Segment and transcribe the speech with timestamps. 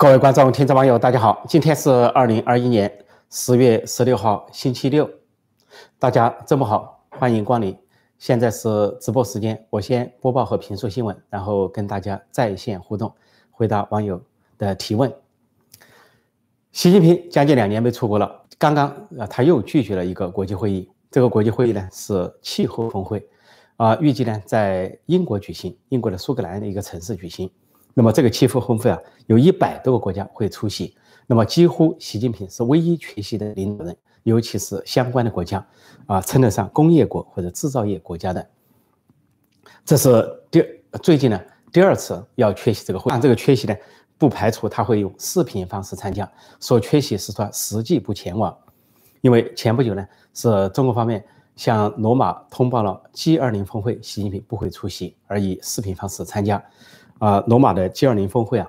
[0.00, 1.44] 各位观众、听众、网友，大家好！
[1.46, 2.90] 今天是二零二一年
[3.28, 5.06] 十月十六号，星期六。
[5.98, 7.76] 大家周末好，欢迎光临。
[8.18, 13.14] 现在是直播时间，我先播报和评述新闻，然后跟大家在线互动，
[13.50, 14.18] 回答网友
[14.56, 15.12] 的提问。
[16.72, 18.88] 习近平将近两年没出国了，刚刚
[19.18, 20.90] 啊，他又拒绝了一个国际会议。
[21.10, 23.28] 这个国际会议呢是气候峰会，
[23.76, 27.50] 啊，预计呢在英国举行，英国的苏格兰的一个城市举行。
[27.94, 30.96] 那么这个气候峰会啊，有一百多个国家会出席。
[31.26, 35.64] 那么几乎习近平是唯一缺席的领导人，尤其是相关的国家，
[36.06, 38.44] 啊，称得上工业国或者制造业国家的。
[39.84, 40.64] 这是第
[41.02, 41.40] 最近呢
[41.72, 43.10] 第二次要缺席这个会。
[43.10, 43.76] 但这个缺席呢，
[44.18, 46.28] 不排除他会用视频方式参加。
[46.60, 48.56] 说缺席是说实际不前往，
[49.20, 50.04] 因为前不久呢
[50.34, 56.60] 是中国方面向罗马通报了 G20 峰会，习近平不会出席，而以视频方式参加。
[57.20, 58.66] 啊，罗马的 G20 峰会啊，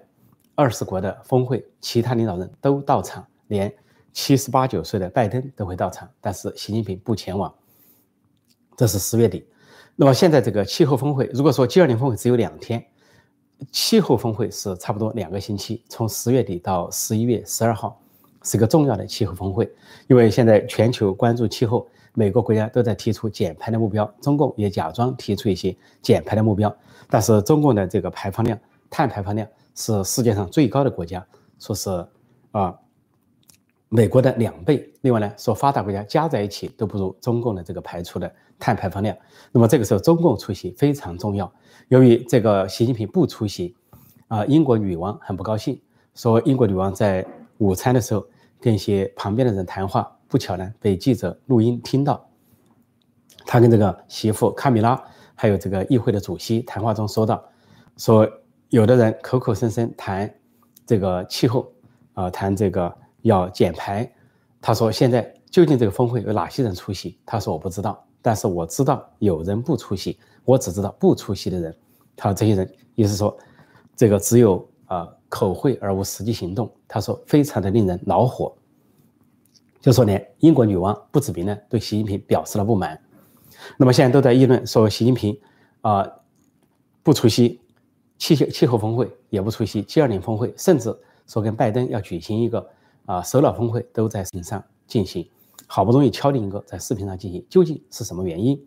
[0.56, 3.74] 二十国的峰会，其他领导人都到场，连
[4.12, 7.52] 七十八九岁的拜登都会到场，但是习近平不前往。
[8.76, 9.48] 这是十月底。
[9.96, 12.86] 那么现在这个气候峰会，如果说 G20 峰会只有两天，
[13.72, 17.98] 气候峰会是差不多两个星期，从十月底到十一月十二号，
[18.44, 19.72] 是个重要的气候峰会，
[20.10, 21.88] 因为现在全球关注气候。
[22.14, 26.76] 每个国家都在提出减排的目标，中共也假装提出一些减排的目标，
[27.10, 28.60] 但是中共的这个排放量、
[28.90, 31.26] 碳排放量是世界上最高的国家，
[31.60, 32.06] 说是
[32.52, 32.78] 啊
[33.88, 34.92] 美国的两倍。
[35.02, 39.16] 另外呢，说发达国家加在一起都不如中共的这个排出的碳排放量。
[39.52, 41.52] 那么这个时候中共出席非常重要。
[41.88, 43.76] 由于这个习近平不出席，
[44.28, 45.82] 啊，英国女王很不高兴，
[46.14, 47.26] 说英国女王在
[47.58, 48.26] 午餐的时候
[48.60, 50.18] 跟一些旁边的人谈话。
[50.32, 52.26] 不巧呢，被记者录音听到，
[53.46, 54.98] 他跟这个媳妇卡米拉，
[55.36, 57.44] 还有这个议会的主席谈话中说到，
[57.98, 58.26] 说
[58.70, 60.34] 有的人口口声声谈
[60.86, 61.70] 这个气候，
[62.14, 64.10] 啊，谈这个要减排。
[64.62, 67.20] 他说现在究竟这个峰会有哪些人出席？
[67.26, 71.76] 他说我不知道，但是我知道有人不出席，我只知道不出席的人。
[72.16, 73.38] 他说这些人意思说，
[73.98, 76.72] 这个只有啊口惠而无实际行动。
[76.88, 78.56] 他说非常的令人恼火。
[79.82, 82.98] 就说连英国女王不指名呢，对习近平表示了不满。
[83.78, 85.38] 那么现在都在议论说，习近平
[85.82, 86.08] 啊
[87.04, 87.60] 不出席
[88.18, 90.96] 气候气候峰会，也不出席 G20 峰会，甚至
[91.28, 92.70] 说跟拜登要举行一个
[93.06, 95.28] 啊首脑峰会，都在视频上进行。
[95.68, 98.64] 好不容易敲定一个在视频上进行，究竟是什么原因？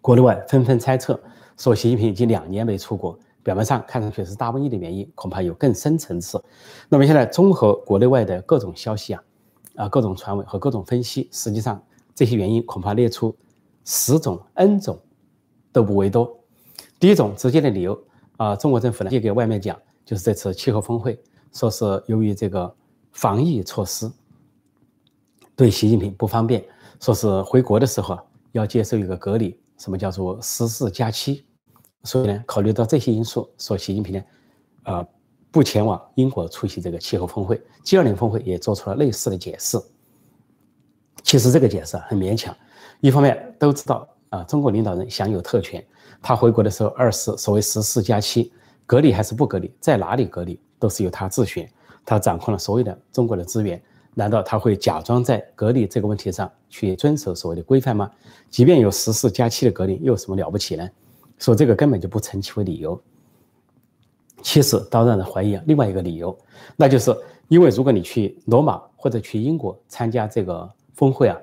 [0.00, 1.20] 国内外纷纷猜测，
[1.56, 6.42] 说习近平已经两年没出国，表面上看上去是大瘟疫的原因，恐怕有更深层次。
[6.88, 9.22] 那么现在综合国内外的各种消息啊。
[9.76, 11.82] 啊，各种传闻和各种分析，实际上
[12.14, 13.34] 这些原因恐怕列出
[13.84, 14.98] 十种、N 种
[15.72, 16.38] 都不为多。
[16.98, 18.00] 第一种直接的理由
[18.36, 21.18] 啊，中国政府呢也给外面讲，就是这次气候峰会，
[21.52, 22.74] 说是由于这个
[23.12, 24.10] 防疫措施
[25.56, 26.64] 对习近平不方便，
[27.00, 28.18] 说是回国的时候
[28.52, 31.44] 要接受一个隔离，什么叫做十四加七，
[32.04, 34.24] 所以呢，考虑到这些因素，说习近平呢，
[34.82, 35.06] 啊。
[35.52, 39.78] 不前往英国出席这个气候峰会，G20 峰会也做出了类似的解释。
[41.22, 42.56] 其实这个解释很勉强，
[43.00, 45.84] 一方面都知道啊，中国领导人享有特权，
[46.22, 48.50] 他回国的时候二十所谓十四加七，
[48.86, 51.70] 隔离还是不隔离，在哪里隔离都是由他自选，
[52.02, 53.80] 他掌控了所有的中国的资源，
[54.14, 58.10] 难道他会假装在隔离这个问题上去遵守所谓的规范吗？
[58.48, 60.88] 即便有十四加七的隔离，又有什么了不起呢？
[61.38, 62.98] 说这个根本就不成其为理由。
[64.42, 66.36] 其实倒让人怀疑啊，另外一个理由，
[66.76, 67.16] 那就是
[67.48, 71.38] 因为如果你去罗马或者去英国参加这个峰会啊，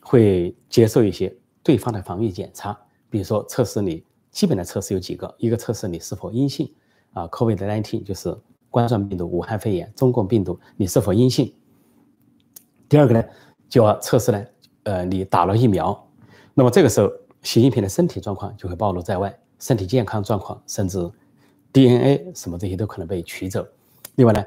[0.00, 2.78] 会接受一些对方的防疫检查，
[3.10, 6.72] 比如说测试你基本的测试有几个，一个测试你是否阴性
[7.12, 8.36] 啊，COVID-19 就是
[8.70, 11.52] 冠状病毒、武汉肺炎、中共病毒你是否阴性。
[12.88, 13.24] 第二个呢，
[13.68, 14.44] 就要测试呢，
[14.84, 16.08] 呃，你打了疫苗，
[16.54, 17.10] 那么这个时候
[17.42, 21.10] 习近平的身体状况就会暴露在外，身体健康状况甚至。
[21.74, 23.66] DNA 什么这些都可能被取走，
[24.14, 24.42] 另外呢，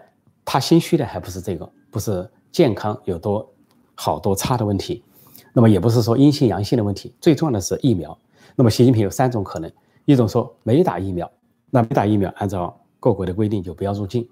[0.46, 3.54] 他心虚的还不是这个，不是健康有多
[3.96, 5.04] 好多差的问题，
[5.52, 8.18] 那么也不是说阴性阳性的问题，最重要的是疫苗。
[8.56, 9.69] 那么习近平有三种可能，
[10.06, 11.30] 一种说没打疫苗，
[11.69, 14.25] 那没打疫苗，按照各国的规定就不要入境。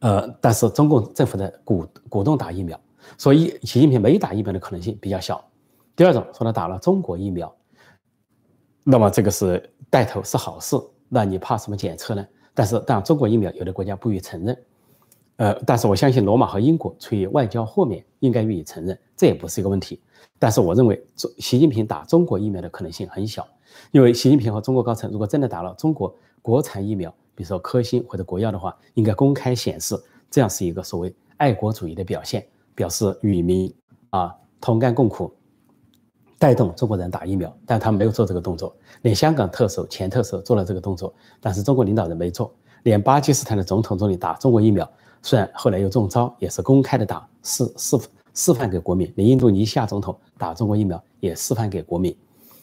[0.00, 2.78] 呃，但是中共政府的鼓鼓动打疫苗，
[3.16, 5.42] 所以习近平没打疫苗的可能性比较小。
[5.96, 7.50] 第二种说他打了中国疫苗，
[8.84, 10.76] 那么这个是带头是好事。
[11.10, 12.26] 那你怕什么检测呢？
[12.54, 14.58] 但是，当然，中国疫苗有的国家不予承认，
[15.36, 20.00] 呃，但是我相信罗马和英国出于外交豁免，应该予以承认，这也不是一个问题。
[20.38, 23.46] 但是，我认为中习近平打中国疫苗的可能性很小，
[23.90, 33.72] 因为习近平和中国高层如果真的打了中国国产疫苗，比如说科兴或者国药的话，应该公开显示，这样是一个所谓爱国主义的表现，表示与民
[34.10, 35.32] 啊同甘共苦，
[36.40, 37.54] 带动中国人打疫苗。
[37.66, 42.52] 但他没有做这个动作，连香港特首、前特首做了这个动作，但是中国领导人没做。
[42.84, 44.90] 连巴基斯坦的总统总理打中国疫苗，
[45.20, 47.98] 虽然后来又中招，也是公开的打示示
[48.32, 49.12] 示范给国民。
[49.16, 52.16] 连印度尼西亚总统打中国疫苗也示范给国民。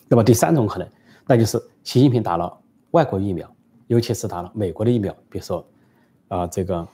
[0.08, 0.90] 那么第三种可能，
[1.28, 2.52] 那就是习近平打了
[2.92, 3.48] 外国疫苗，
[3.86, 5.64] 尤其是打了美国的疫苗，比如说
[6.30, 6.88] 啊这个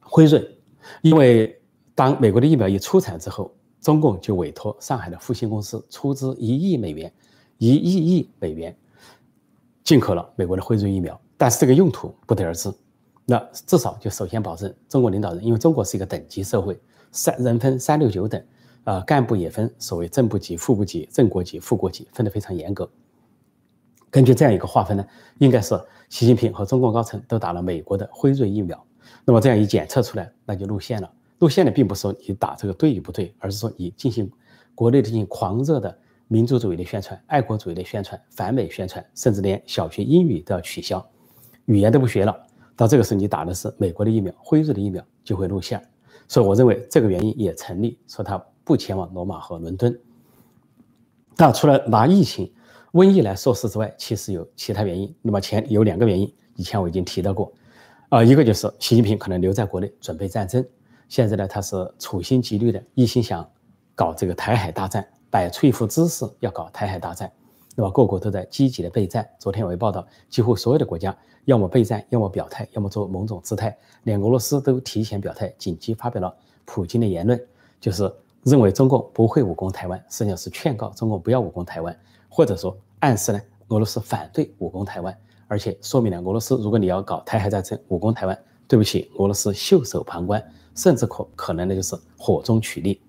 [0.00, 0.58] 辉瑞，
[1.02, 1.60] 因为
[1.94, 7.12] 当美国的疫苗一出产之后，中共就委托上海的复星公司出资一亿美元，
[7.58, 8.74] 一亿亿美元
[9.84, 11.20] 进口了美国的辉瑞疫苗。
[11.36, 12.72] 但是这个用途不得而知，
[13.26, 13.36] 那
[13.66, 16.80] 至少就首先保证中国领导人，因为中国是一个等级社会，
[17.10, 18.40] 三人分三六九等，
[18.84, 22.88] 啊，干部也分所谓正部级、副部级、正国级、副国级，分得非常严格。
[24.10, 25.04] 根据这样一个划分呢，
[25.38, 25.74] 应该是
[26.08, 28.86] 习近平和中共高层都打了美国的辉瑞疫苗。
[29.24, 31.10] 那么这样一检测出来，那就露馅了。
[31.42, 34.30] 路线的并不是说你打这个对与不对，而是说你进行
[34.76, 35.98] 国内进行狂热的
[36.28, 41.04] 民族主义的宣传、爱国主义的宣传、反美宣传，甚至连小学英语都要取消。
[41.64, 42.32] 语言都不学了，
[42.76, 45.82] 到这个时候你打的是美国的疫苗，辉瑞的疫苗就会露馅，
[46.28, 49.98] 所以我认为这个原因也成立，说他不前往罗马和伦敦。
[51.36, 52.52] 那除了拿疫情、
[52.92, 55.12] 瘟疫来说事之外，其实有其他原因。
[55.20, 57.52] 那么前有两个原因，以前我已经提到过，
[58.10, 60.64] 啊，一个就是习近平可能留在国内准备战争，
[61.12, 63.46] 现在呢他是处心积虑的，一心想
[63.94, 67.30] 搞这个台海大战，摆出一副姿势要搞台海大战。
[67.76, 69.28] 那么各国都在积极的备战。
[69.38, 71.14] 昨天我也报道，几乎所有的国家
[71.44, 73.76] 要么备战，要么表态，要么做某种姿态。
[74.04, 77.38] 连俄罗斯都提前表态，紧急发表了普京的言论，
[77.78, 78.10] 就是
[78.42, 81.94] 认为中共不会武攻台湾，实际上是劝告中共不要武攻台湾，
[82.30, 85.14] 或者说暗示呢俄罗斯反对武攻台湾，
[85.46, 90.42] 而且说明了俄罗斯如果你要搞台海战争，武攻台湾，对不起，俄罗斯袖手旁观，
[90.74, 93.00] 甚至可可能的就是火中取栗。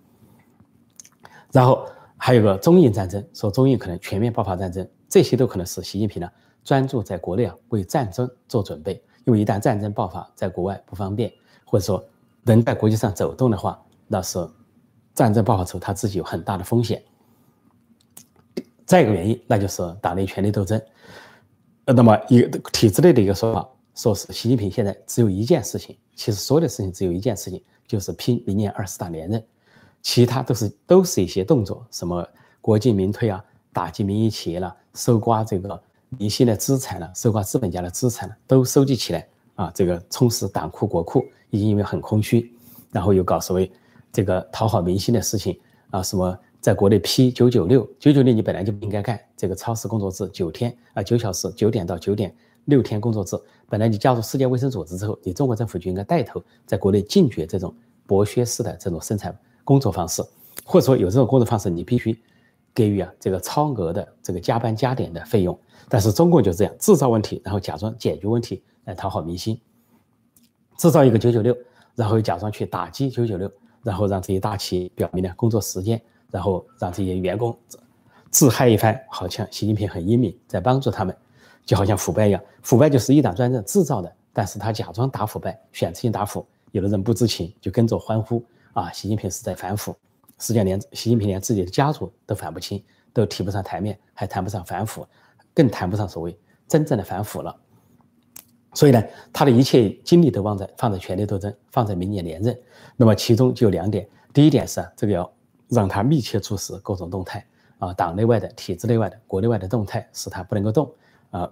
[1.51, 1.87] 然后。
[2.15, 6.29] 还有个中印战争，说中印可能全面爆发战争，这些都可能是习近平呢
[6.63, 11.29] 专注在国内啊为战争做准备，因为一旦战争爆发，在国外不方便，
[11.65, 12.01] 或者说
[12.45, 13.77] 人在国际上走动的话，
[14.07, 14.39] 那是
[15.13, 17.03] 战争爆发时候他自己有很大的风险。
[18.85, 20.81] 再一个原因，那就是党内权力斗争。
[21.83, 29.43] 呃，那么一个体制内的一个说法，说是习近平现在只有一件事情，其实所有的事情只有一件事情，就是拼明年二十大连任。
[30.01, 32.27] 其他都是都是一些动作，什么
[32.59, 35.81] 国进民退啊，打击民营企业了，收刮这个
[36.17, 39.25] 明星的资产了，收刮资本家的资产了，都收集起来
[39.55, 42.53] 啊，这个充实党库国库，已经因为很空虚，
[42.91, 43.71] 然后又搞所谓
[44.11, 45.57] 这个讨好明星的事情
[45.91, 53.35] 啊，什么在国内批九九六，九九六你本来就不应该干，这个超时工作制九天啊，九小时九点到九点六天工作制，
[53.69, 57.73] 本来你加入世界卫生组织之后，你中国政府就应该带头在国内禁绝这种
[58.07, 59.37] 剥削式的这种生产。
[59.65, 60.21] 工作方式，
[60.65, 62.21] 或者说有这种工作方式，你必须
[62.73, 65.57] 给予啊这个超额的这个加班加点的费用。
[65.87, 69.57] 但是中共就这样制造问题，然后假装解决问题来讨好明星，
[70.77, 71.55] 制造一个九九六，
[71.95, 73.49] 然后又假装去打击九九六，
[73.83, 77.57] 然后让这些大企业表明了工作时间，然后让这些员工
[78.31, 81.15] 自嗨一番，好像习近平很英明，在帮助他们，
[81.65, 88.43] 就好像腐败一样，腐败就是一党专政制造的，但是他假装打腐败，选择性打腐，有的人不知情就跟着欢呼。
[88.73, 89.95] 啊，习近平是在反腐，
[90.39, 95.07] 实际上连习近平连自己的家族都反不清，都提不上台面，还谈不上反腐，
[95.53, 96.35] 更谈不上所谓
[96.67, 97.55] 真正的反腐了。
[98.73, 102.59] 所以呢，他的一切精力都放在放在权力斗争，放在明年连任。
[102.97, 105.31] 那么其中就有两点，第一点是这个要
[105.69, 107.45] 让他密切注视各种动态
[107.77, 110.91] 啊，党内外的、体制内外的、国内外的动态，使他不能够动
[111.33, 111.51] 啊，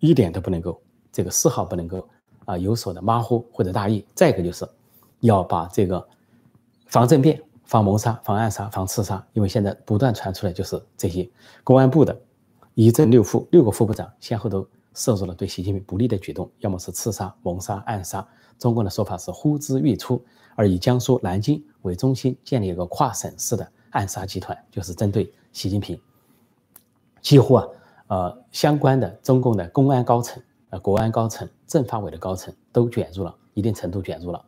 [0.00, 0.80] 一点都不能够
[1.12, 2.08] 这个丝毫不能够
[2.46, 4.02] 啊有所的马虎或者大意。
[4.14, 4.66] 再一个就是
[5.20, 6.08] 要把这个。
[6.90, 11.28] 防政变、防谋杀、防暗杀、防刺杀，因为现在不断传出来就是这些
[11.62, 12.18] 公安部的
[12.72, 18.26] 一正六副六个副部长先后都涉入了对习近平不利的举动，要么是刺杀、谋杀、暗杀。
[18.58, 26.00] 中共的说法是呼之欲出，而以江苏南京为中心建立一个跨省市的暗杀集团，就是针对习近平。
[27.20, 27.66] 几乎啊，
[28.08, 34.44] 呃，相关的中共的公安高层、呃国安高层、政法委的高层都卷入了一定程度卷入了。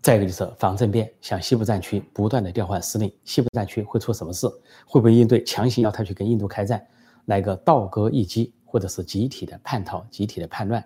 [0.00, 4.46] 再一个就是防政变，向西部战区不断的调换司令，西部战区会出什么事？
[4.86, 6.86] 会不会应对强行要他去跟印度开战，
[7.26, 10.82] 来个倒戈一击，或者是集体的叛逃、集体的叛乱、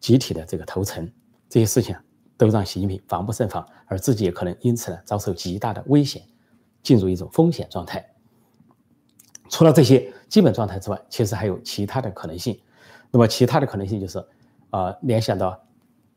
[0.00, 1.08] 集体的这个投诚，
[1.48, 1.94] 这些事情
[2.36, 6.22] 都让习近平防不胜防，而自己也可能因此呢遭受极大的危险，
[6.82, 8.04] 进入一种风险状态。
[9.50, 12.58] 除了这些基本状态之外，其实还有其他的可能性。
[13.10, 14.24] 那么其他的可能性就是，
[14.70, 15.58] 呃，联想到，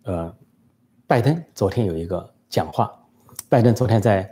[0.04, 0.36] 呃，
[1.06, 2.92] 拜登昨天有一个讲话，
[3.48, 4.28] 拜登昨天在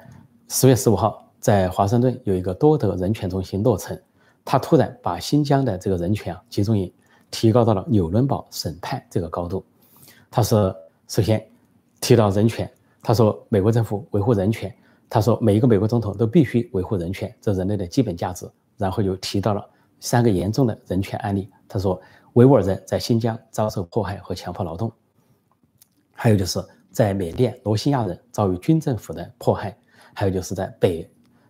[0.48, 3.96] 十月十五号在华盛顿有一个多德人权中心落成，
[4.44, 6.92] 他突然把新疆的这个人权啊集中营
[7.30, 9.64] 提高到了纽伦堡审判这个高度。
[10.32, 10.76] 他说，
[11.08, 11.46] 首先
[12.02, 12.70] 提到人权，
[13.04, 14.76] 他说美国政府维护人权，
[15.08, 18.50] 他说每一个美国总统都必须维护人权，这人类的基本价值。
[18.78, 19.68] 然后又提到了
[20.00, 22.02] 三个严重的人权案例，他说
[22.34, 24.92] 维吾尔人在新疆遭受迫害和强迫劳动，
[26.14, 29.78] 还有就是在缅甸罗兴亚人遭遇军政府的迫害，
[30.14, 31.10] 还有就是在北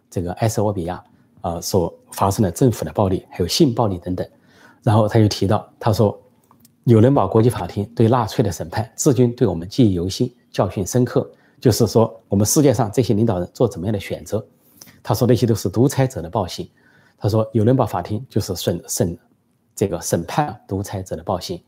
[0.09, 1.03] 这个埃塞俄比亚
[1.41, 4.27] 啊所发生的政府的暴力，还有性暴力等等。
[4.83, 6.19] 然后他又提到，他说。
[6.87, 11.27] 纽伦堡国际法庭对纳粹的审判，至今对我们记忆犹新，教训深刻。
[11.59, 14.45] 就是说，我们世界上这些领导人做怎么样的选择？
[15.01, 16.69] 他说那些都是独裁者的暴行。
[17.25, 19.17] 他说有伦堡法庭就是审审
[19.75, 21.59] 这个审判独裁者的暴行，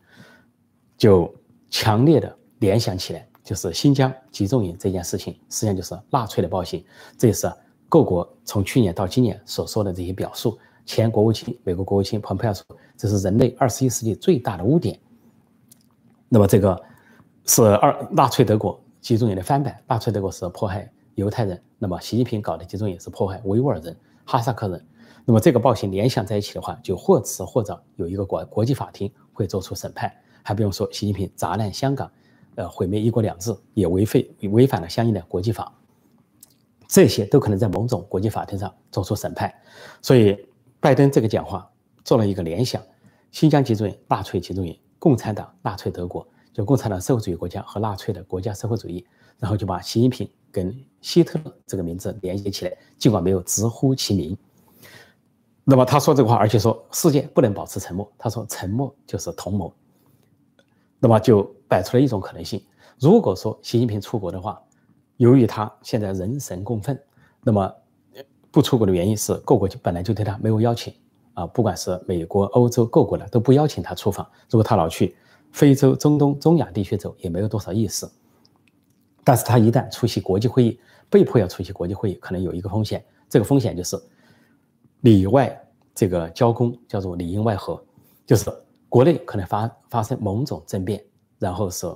[0.96, 1.34] 就
[1.72, 6.86] 强烈的联想起来，就是新疆集中营这件事情，实际上就是纳粹的暴行。
[7.18, 7.52] 这也是
[7.90, 10.60] 各国从去年到今年所说的这些表述。
[10.86, 12.64] 前国务卿美国国务卿蓬佩奥说，
[12.96, 15.00] 这是人类二十一世纪最大的污点。
[16.30, 16.80] 那么这个
[17.46, 24.86] 是二纳粹德国集中营的翻版，纳粹德国是迫害犹太人，那么习近平搞的集中营是迫害维吾尔人、哈萨克人。
[25.30, 30.10] 那么这个暴行联想在一起的话，就或迟或早有一个国国际法庭会做出审判，
[30.42, 32.10] 还不用说习近平砸烂香港，
[32.56, 35.70] 呃，毁灭一国两制，也违废违反了相应的国际法，
[36.88, 39.54] 这些都可能在某种国际法庭上做出审判。
[40.02, 40.48] 所以
[40.80, 41.70] 拜登这个讲话
[42.06, 42.82] 做了一个联想：
[43.30, 44.80] 新疆集中营、纳粹集中营。
[44.98, 49.06] 共产党、纳粹德国，就共产党社会主义国家和纳粹的国家社会主义，
[49.38, 54.36] 然后就把习近平跟希特勒这个名字连接起来，尽管没有直呼其名。
[55.70, 59.74] 那么他说这个话，而且说世界不能保持沉默，他说沉默就是同谋。
[60.98, 62.64] 那么就摆出了一种可能性：
[62.98, 64.62] 如果说习近平出国的话，
[65.18, 66.98] 由于他现在人神共愤，
[67.44, 67.70] 那么
[68.50, 70.94] 不出国的原因是各国就本来就对他没有邀请。
[71.34, 74.26] 啊，不管是美国、欧洲各国的都不邀请他出访。
[74.50, 75.18] 如果他老去
[75.52, 78.10] 非洲、中东、中亚地区走，也没有多少意思。
[79.22, 83.06] 但是他一旦出席国际会议，被迫要出席国际会议，可能有一个风险。
[83.30, 84.02] 这个风险就是
[85.02, 87.84] 里外这个交攻，叫做里应外合，
[88.26, 88.52] 就是
[88.90, 91.04] 国内可能发发生某种政变，
[91.40, 91.88] 然后是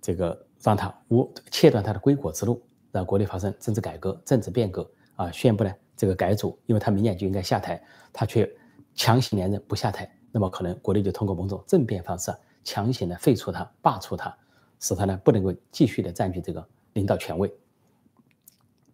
[0.00, 5.72] 这个让他无切断他的归国之路，让国内发生政治改革、政治变革啊，宣布呢。
[5.98, 8.46] 这个改组，因为他明年就应该下台，他却
[8.94, 12.30] 强行连任不下台，那么可能国内就通过某种政变方式
[12.62, 14.36] 强行的废除他、罢黜他，
[14.78, 17.50] 使他呢不能够继续的占据这个领导权位。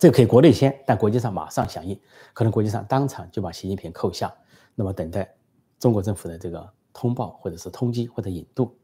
[0.03, 1.97] 这个可以国内先，但国际上马上响应，
[2.33, 4.35] 可能国际上当场就把习近平扣下，
[4.75, 5.33] 那么等待
[5.79, 8.77] 中国政府的这个通报或者是通缉或者引渡。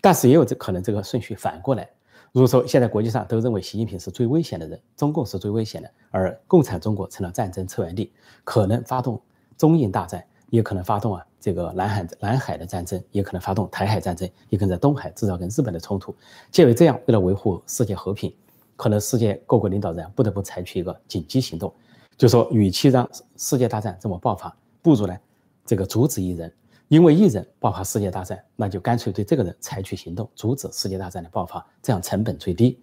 [0.00, 1.90] 但是也有这可能，这个顺序反过来。
[2.30, 8.12] 如果说现在国际上都认为习近平是最危险的人，中共是最危险的，而共产中国成了战争策源地，
[8.44, 9.20] 可能发动
[9.58, 16.14] 中印大战，也可能发动啊这个南海南海的战争，也可能发动台海战争，也可能在东海制造跟日本的冲突。
[16.52, 18.32] 鉴为这样，为了维护世界和平，
[18.76, 21.72] 可能世界各国领导人不得不采取一个紧急行动，
[22.16, 25.16] 就说与其让世界大战这么爆发，不如呢
[25.64, 26.52] 这个阻止一人。
[26.88, 32.78] 因为一人爆发世界大战，那就干脆对这个人采取行动，阻止世界大战的爆发，这样成本最低。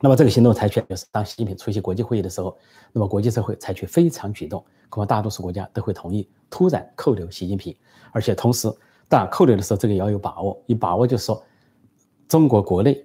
[0.00, 2.56] 那么这个行动采取就是当习近平出席国际会议的时候，
[2.92, 7.74] 那么国际社会采取非常举动，恐怕大多数国家都会同意突然扣留习近平，
[8.12, 8.72] 而且同时，
[9.08, 11.42] 当然扣留的时候这个也要有把握，有把握就是说，
[12.28, 13.04] 中国国内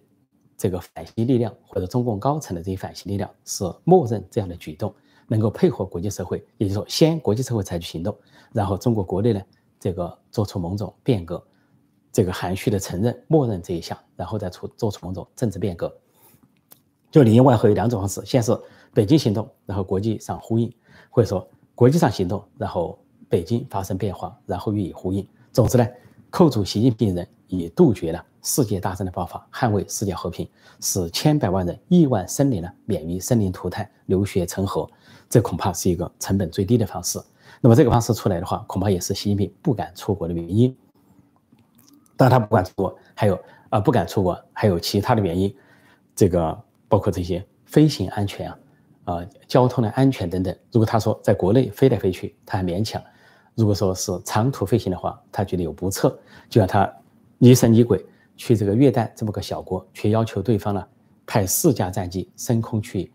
[0.58, 4.94] 这个反西力量或者中共高层的这些反西力量是默认这样的举动，
[5.28, 8.18] 能够配合国际社会，也就是说，先国际社会采取行动，
[8.52, 9.42] 然后中国国内呢？
[9.80, 11.42] 这个做出某种变革，
[12.12, 15.96] 这个含蓄的承认、默认这一项，然后再出做出某种政治变革，
[17.12, 18.60] 就里应外合有两种方式：先是
[18.92, 20.68] 北京行动，然后国际上呼应；
[21.12, 22.98] 或者说国际上行动，然后
[23.30, 25.26] 北京发生变化，然后予以呼应。
[25.52, 25.88] 总之呢，
[26.32, 30.48] 扣住习近平人，以杜绝了世界大战的爆发，捍卫世界和平，
[30.80, 34.90] 使千百万人、亿万生灵呢免于生灵涂炭、流血成河。
[35.30, 37.20] 这恐怕是一个成本最低的方式。
[37.60, 40.74] 那么这个方式出来的话，恐怕也是习近平不敢出国的原因。
[42.16, 43.38] 当然，他不敢出国，还有
[43.70, 45.54] 啊不敢出国，还有其他的原因。
[46.16, 48.60] 这个包括这些飞行安全啊，
[49.04, 50.56] 啊交通的安全等等。
[50.72, 53.02] 如果他说在国内飞来飞去，他还勉强；
[53.56, 56.18] 如果说是长途飞行的话，他觉得有不测，
[56.50, 56.90] 就让他
[57.40, 58.04] 疑神疑鬼
[58.38, 60.88] 去这个约旦这么个小国，却要求对方呢
[61.26, 63.12] 派四架战机升空去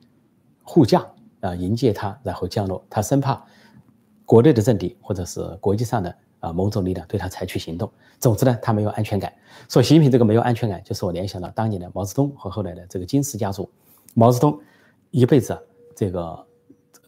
[0.63, 1.07] 护驾
[1.41, 3.43] 啊迎接他，然后降落，他生怕。
[4.25, 7.91] 国内的政敌或者是国际上的啊某种力量对他采取行动。
[8.19, 9.31] 总之呢，他没有安全感。
[9.69, 13.71] 所以习近平这个没有安全感，就是我联想到当年的毛泽东和后来的这个金氏家族。
[14.15, 14.59] 毛泽东
[15.11, 15.59] 一辈子
[15.95, 16.47] 这个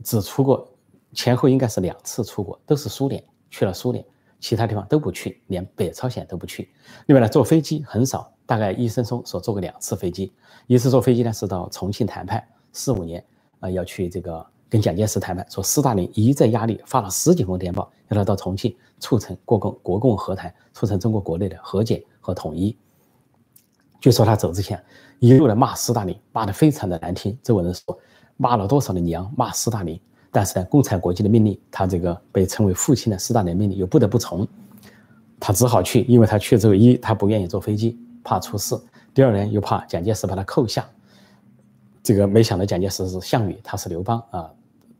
[0.03, 0.69] 只出过
[1.13, 4.05] 前后应该是两次出国，都是苏联去了苏联，
[4.45, 6.69] 其他地方都不去，连北朝鲜都不去。
[7.07, 10.35] 另外呢，坐飞机很少，大概一生中所坐过两次飞机。
[10.67, 13.25] 一次坐飞机呢是到重庆谈判，四五年
[13.61, 14.47] 啊要去这个。
[14.67, 22.77] 跟蒋介石谈判，说斯大林一再压力，发了十几封电报，要他到重庆促成国共国共和谈，促成中国国内的和解和统一。
[24.01, 24.83] 据说他走之前
[25.21, 27.39] 一路的骂斯大林，骂得非常的难听。
[27.41, 27.97] 周文人说，
[28.37, 30.01] 骂了多少的娘，骂斯大林。
[30.35, 34.45] 但是呢，共产国际的命令，他这个被称为父亲的斯大林命令又不得不从，
[35.39, 38.77] 他只好去，因为他去之后，一他不愿意坐飞机，怕出事；
[39.15, 40.85] 第二呢，又怕蒋介石把他扣下。
[42.03, 44.51] 这个没想到蒋介石是项羽，他是刘邦啊。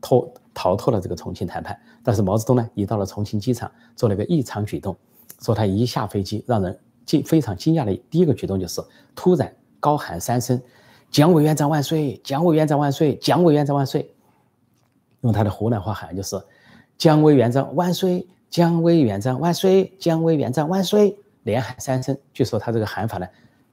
[0.01, 4.95] 脱逃脱了这个重庆谈判，但是毛泽东呢，一到了重庆机场，做了一个异常举动，
[5.41, 8.81] 说他一下飞机，让人惊非常惊讶的第一个举动就是
[9.15, 10.61] 突然高喊三声
[11.09, 14.07] “蒋委员长万岁，蒋委员长万岁，蒋委员长万岁”，
[15.25, 16.39] 用他的湖南话喊就是
[16.97, 22.15] “蒋委员长万岁，蒋委员长万岁，蒋委员长万岁”，连喊三声。
[22.31, 23.27] 据说他这个喊法呢，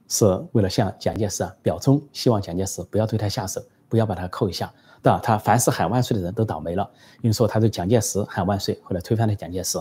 [0.07, 4.73] 是为了向蒋介石啊表忠，希望蒋介石不要对他下手，不要把他扣一下。
[5.03, 6.89] 对他凡是喊万岁的人都倒霉了。
[7.21, 9.77] 因为说他对蒋介石喊万岁，后来推翻了蒋介石。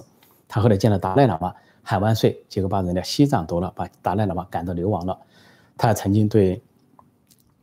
[0.47, 5.19] 他后来见了达赖喇嘛喊万岁，结果把人家西藏夺了，把达赖喇嘛赶到流亡了。
[5.79, 6.63] 他曾经对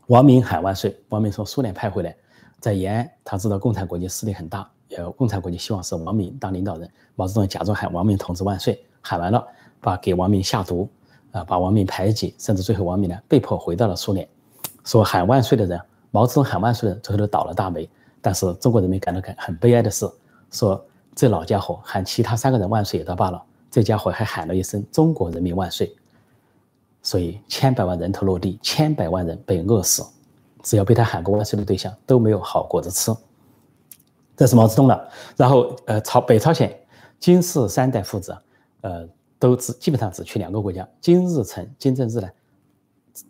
[0.08, 2.16] 王明喊万岁，王明从苏联派回来，
[2.60, 6.90] 在延安，他知道共产国际势力很大，呃，共产国际希望是王明当领导人。
[7.16, 9.46] 毛泽东假装喊王明同志万岁，喊完了，
[9.80, 10.90] 把给王明下毒，
[11.32, 14.28] 啊，把王明排挤，甚至最后王明呢被迫回到了苏联。
[14.84, 15.80] 说喊万岁的人。
[16.12, 17.88] 毛泽东喊万岁的人，最后都倒了大霉。
[18.20, 20.10] 但是中国人民感到很很悲哀的是，
[20.50, 23.40] 说这老家伙喊其他三个人万岁也倒罢了，
[23.70, 25.96] 这家伙还喊了一声“中国人民万岁”。
[27.04, 30.04] 所以千百万人头落地，千百万人被饿死。
[30.64, 33.16] 只要被他喊过万岁的对象都没有好果子吃。
[34.36, 35.10] 这是毛泽东的。
[35.36, 36.74] 然后呃，朝北朝鲜
[37.20, 38.38] 金氏三代父子，
[38.82, 42.30] 呃，都只基本上只去两个国家：金日成、金正日呢，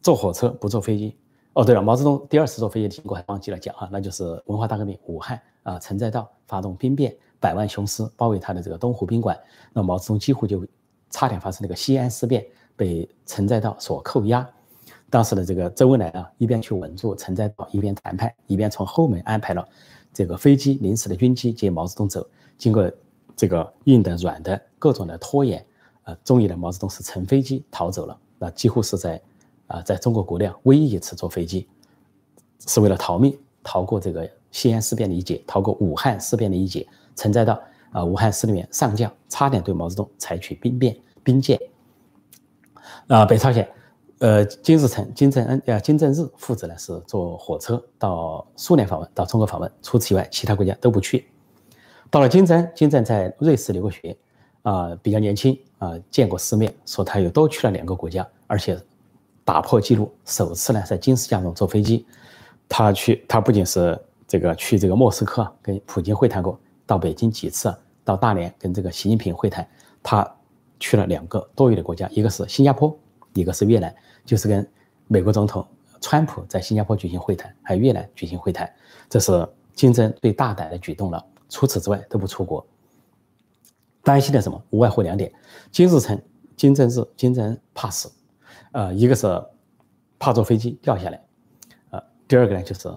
[0.02, 1.18] 坐火车不坐飞机。
[1.54, 9.38] 哦，对了，毛泽东第二次坐飞机经过还忘记了讲啊，那就是文化大革命，武汉啊，陈再道发动兵变，百万雄师包围他的这个东湖宾馆，
[9.74, 10.64] 那毛泽东几乎就
[11.10, 14.48] 差点发生那个西安事变，被陈再道所扣押。
[15.10, 19.68] 当时的这个周恩来啊，一边去稳住陈载道，一边谈判，一边从后门安排了
[20.14, 22.26] 这个飞机，临时的军机接毛泽东走。
[22.58, 22.92] 经过
[23.36, 25.66] 这个硬的、软的各种的拖延，
[26.04, 28.18] 啊，终于呢，毛泽东是乘飞机逃走了。
[28.38, 29.22] 那几乎是在。
[29.70, 31.68] 啊，在中国国内唯一一次坐飞机，
[32.66, 36.88] 是为了逃命，逃过这个西安事变的一劫，逃过武汉事变的一劫。
[37.16, 41.56] 陈再道啊，武汉市里面上将差点对毛泽东采取兵变、兵谏。
[43.06, 43.70] 啊，北朝鲜，
[44.20, 51.28] 呃，金日成、金正恩、呃，金正日父子呢是坐火车到苏联访问，到中国访问，除此以外，其他国家都不去。
[52.10, 54.16] 到了金正，金正在瑞士留过学，
[54.62, 58.80] 啊，比较年轻，啊，见过世面，说他又多去了两个国家，而且。
[59.46, 62.06] 打破记录，首次呢在金氏家中坐飞机，
[62.68, 69.68] 他去，他不仅是这个去这个莫斯科跟普京会谈过，到北京几次，到大连跟这个习近平会谈，
[70.04, 70.36] 他
[70.80, 72.96] 去了两个多余的国家，一个是新加坡，
[73.34, 73.92] 一个是越南，
[74.30, 74.64] 就是跟
[75.08, 75.66] 美国总统
[76.00, 78.72] 川普在新加坡举行会谈，还有越南举行会谈，
[79.10, 81.26] 这是金正最大胆的举动了。
[81.50, 82.64] 除此之外都不出国，
[84.04, 84.64] 担心的什么？
[84.70, 85.34] 无外乎两点：
[85.72, 86.22] 金日成、
[86.56, 88.08] 金正日、金正恩怕死。
[88.72, 89.26] 呃，一个是
[90.20, 91.20] 怕坐飞机掉下来，
[91.90, 92.88] 呃，第二个呢就是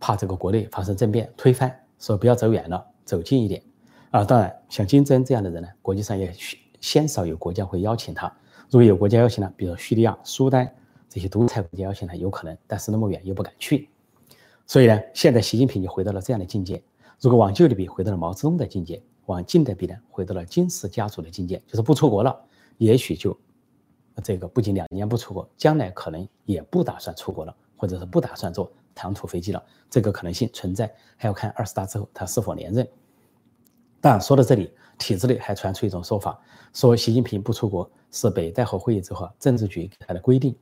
[0.00, 3.62] 怕这个国内发生政变推翻，说不要走远了，走近一点。
[4.10, 6.34] 啊，当然像金正恩这样的人呢，国际上也
[6.80, 8.34] 鲜少有国家会邀请他。
[8.72, 10.74] 如果有国家邀请呢，比如叙利亚、苏丹
[11.06, 13.90] 这些独裁国家邀请呢，有可能，但是那么远又不敢去。
[14.66, 16.82] 所以呢，现在习近平就回到了这样的境界。
[17.20, 22.34] 如果往旧的比，回到了毛泽东的境界；往近的比呢，回到了金氏家族的境界，就是不出国了，
[22.78, 23.38] 也许就。
[24.24, 32.88] 这个不仅两年不出国，将来可能也不打算出国了，或者是不打算坐长途飞机了，这个可能性存在，还要看二十大之后他是否连任。
[34.00, 36.40] 但说到这里，体制内还传出一种说法，
[36.72, 40.54] 说习近平不出国是北戴河会议之后政治局给他的规定，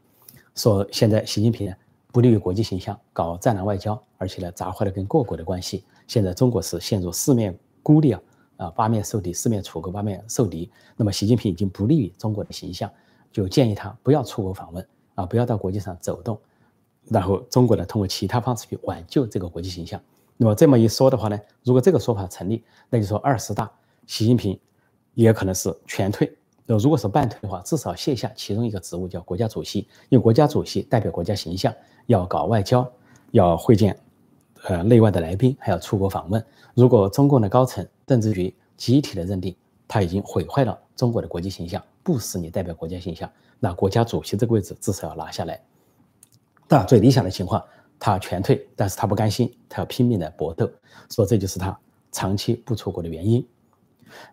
[0.55, 1.77] 说现在习近平呢
[2.13, 5.85] 不利于国际形象，搞战狼外交，而且呢砸坏了跟各国的关系。
[6.07, 8.23] 现在中国是陷入四面孤立啊，
[8.57, 10.71] 啊八面受敌，四面楚歌，八面受敌。
[10.97, 12.91] 那么习近平已经不利于中国的形象。
[13.33, 14.85] 就建议他不要出国访问
[15.15, 16.37] 啊，不要到国际上走动，
[17.05, 20.03] 然后中国呢通过其他方式去挽救这个国际形象。
[20.37, 23.71] 那么这么一说的话呢，如果这个说法成立，那就说二十大
[24.05, 24.59] 习近平
[25.15, 26.37] 也可能是全退。
[26.73, 29.81] 那如果是半退的话，至少卸下其中一个职务，叫国家主席。
[30.09, 31.75] 因为国家主席代表国家形象，
[32.07, 32.89] 要搞外交，
[33.33, 33.99] 要会见
[34.63, 36.41] 呃内外的来宾，还要出国访问。
[36.75, 39.53] 如果中共的高层政治局集体的认定
[39.89, 43.29] 他已经毁坏了中国的国际形象，不使你代表国家形象，
[43.59, 45.61] 那国家主席这个位置至少要拿下来。
[46.69, 47.61] 但最理想的情况，
[47.99, 50.71] 他全退，但是他不甘心，他要拼命的搏斗，
[51.11, 51.77] 说这就是他
[52.13, 53.45] 长期不出国的原因。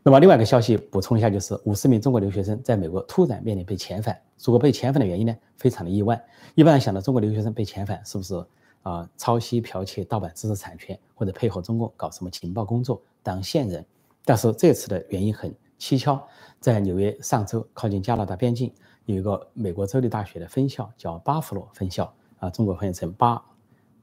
[0.03, 4.19] 那么另外一个消息补充一下，就是五十名中国留学生在美国突然面临被遣返。
[4.43, 6.21] 如果被遣返的原因呢，非常的意外。
[6.55, 8.35] 一般人想到中国留学生被遣返，是不是
[8.83, 13.85] 啊抄袭、剽窃、盗版知识产权，或者配合中共搞什么情报工作当线人？
[14.23, 16.21] 但是这次的原因很蹊跷，
[16.59, 18.73] 在纽约上州靠近加拿大边境
[19.05, 23.43] 有一个美国州立大学的分校，叫巴弗洛分校啊，中国翻译成巴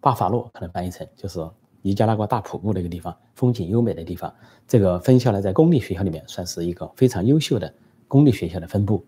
[0.01, 1.49] 巴法洛，可能翻译成就是。
[1.87, 4.35] 尼加拉瓜大瀑布的一个地方，风景优美的地方。
[4.67, 7.71] 这个分校呢，在公立学校里面算是一个非常优秀的
[8.09, 9.05] 公立学校的分部。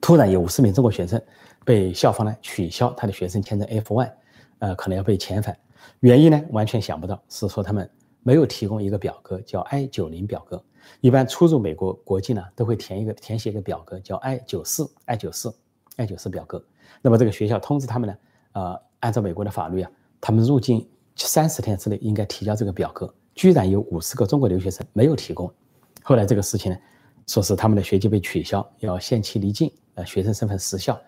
[0.00, 1.22] 突然有五十名中国学生
[1.64, 4.10] 被校方呢取消他的学生签证 F1，
[4.58, 5.56] 呃，可能要被遣返。
[6.00, 7.88] 原因呢，完全想不到，是说他们
[8.24, 10.60] 没有提供一个表格，叫 I-90 表格。
[11.00, 15.54] 一般出入美国国境呢，都会填一个填写一个表格，叫 I-94、I-94、
[15.98, 16.64] I-94 表格。
[17.00, 18.16] 那么这个学校通知他们呢，
[18.54, 19.90] 呃，按照美国的法律啊，
[20.20, 20.84] 他们入境。
[21.16, 25.52] 三十天之内应该提交这个表格，居然有五十个中国留学生没有提供。
[26.02, 26.78] 后来这个事情呢，
[27.26, 31.00] 说是他们的学籍被取消，要限期离境，呃，学生身份失效。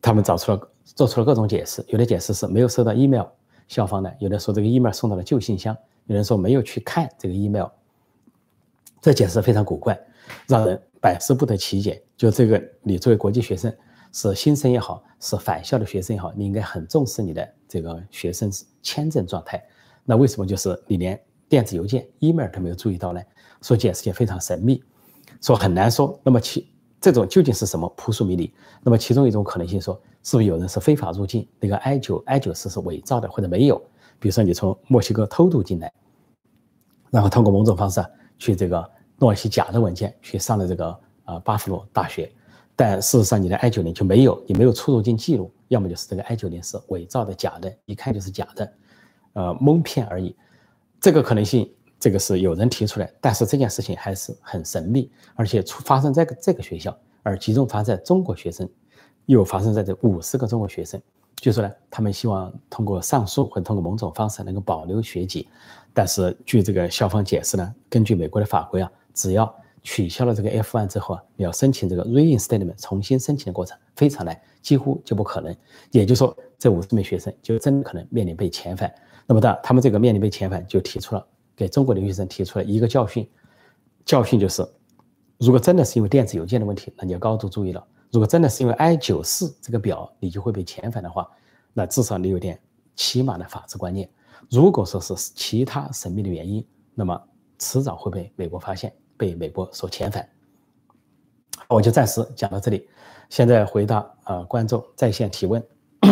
[0.00, 3.26] 他们找出了做出了各种解释，有的解释是没有收到 email，
[3.68, 5.74] 校方的；有的说这个 email 送到了旧信箱；
[6.06, 7.66] 有人说没有去看这个 email。
[9.00, 9.98] 这解释非常古怪，
[10.46, 12.02] 让人百思不得其解。
[12.16, 13.74] 就这个，你作为国际学生。
[14.16, 18.48] 是新生也好，是返校的学生也好，你应该很重视你的这个学生
[18.82, 19.60] 签证状态。
[20.04, 23.20] 那为什么就是你连电子邮件、email 都没有注意到呢？
[23.62, 24.80] 说解释也非常神秘，
[25.40, 26.16] 说很难说。
[26.22, 27.92] 那么其这种究竟是什么？
[27.96, 28.54] 扑朔迷离。
[28.80, 31.48] 那么其中一种可能性说，是不是有人是非法入境？
[31.58, 33.76] 那个 I 九 I 九四是伪造的，或者没有？
[34.20, 35.92] 比如说你从墨西哥偷渡进来，
[37.10, 38.00] 然后通过某种方式
[38.38, 42.30] 去这个弄一些假的文件去上了这个呃巴夫洛大学。
[42.76, 48.72] 但事实上，你的 I 九零就没有，你没有出入境记录，要么就是这个 I 九零是伪造的、假的，一看就是假的，
[49.32, 50.36] 呃，蒙骗而已。
[51.00, 58.68] 这个可能性，这个是有人提出来，但是这件事情还是很神秘，而且出发生在这个学校，而集中发生在中国学生，
[59.26, 61.02] 又发生在这五十个中国学生。
[61.36, 65.48] 据说呢，他们希望通过上诉或者通过某种方式能够保留学籍，
[65.92, 69.52] 但是据这个校方解释呢，根据美国的法规啊，只要
[69.84, 75.54] 取消了这个 F1 之后啊，你要申请这个 reinstatement 重新申请的过程非常难，几乎就不可能。
[75.92, 78.92] 也就是说，这五十名学生就真可能面临被遣返。
[79.26, 83.28] 那么，当他们这个面临被遣返，就提出了给中国留学生提出了一个教训，
[84.06, 84.66] 教训就是，
[85.38, 87.86] 如果真的是因为电子邮件的问题，那你要高度注意了。
[88.10, 91.28] 如果真的是因为 I94 这个表你就会被遣返的话，
[91.74, 92.58] 那至少你有点
[92.96, 94.08] 起码的法治观念。
[94.50, 97.20] 如果说是其他神秘的原因，那么
[97.58, 98.90] 迟早会被美国发现。
[99.16, 100.28] 被美国所遣返，
[101.68, 102.88] 我就暂时讲到这里。
[103.30, 105.62] 现在回答啊，观众在线提问。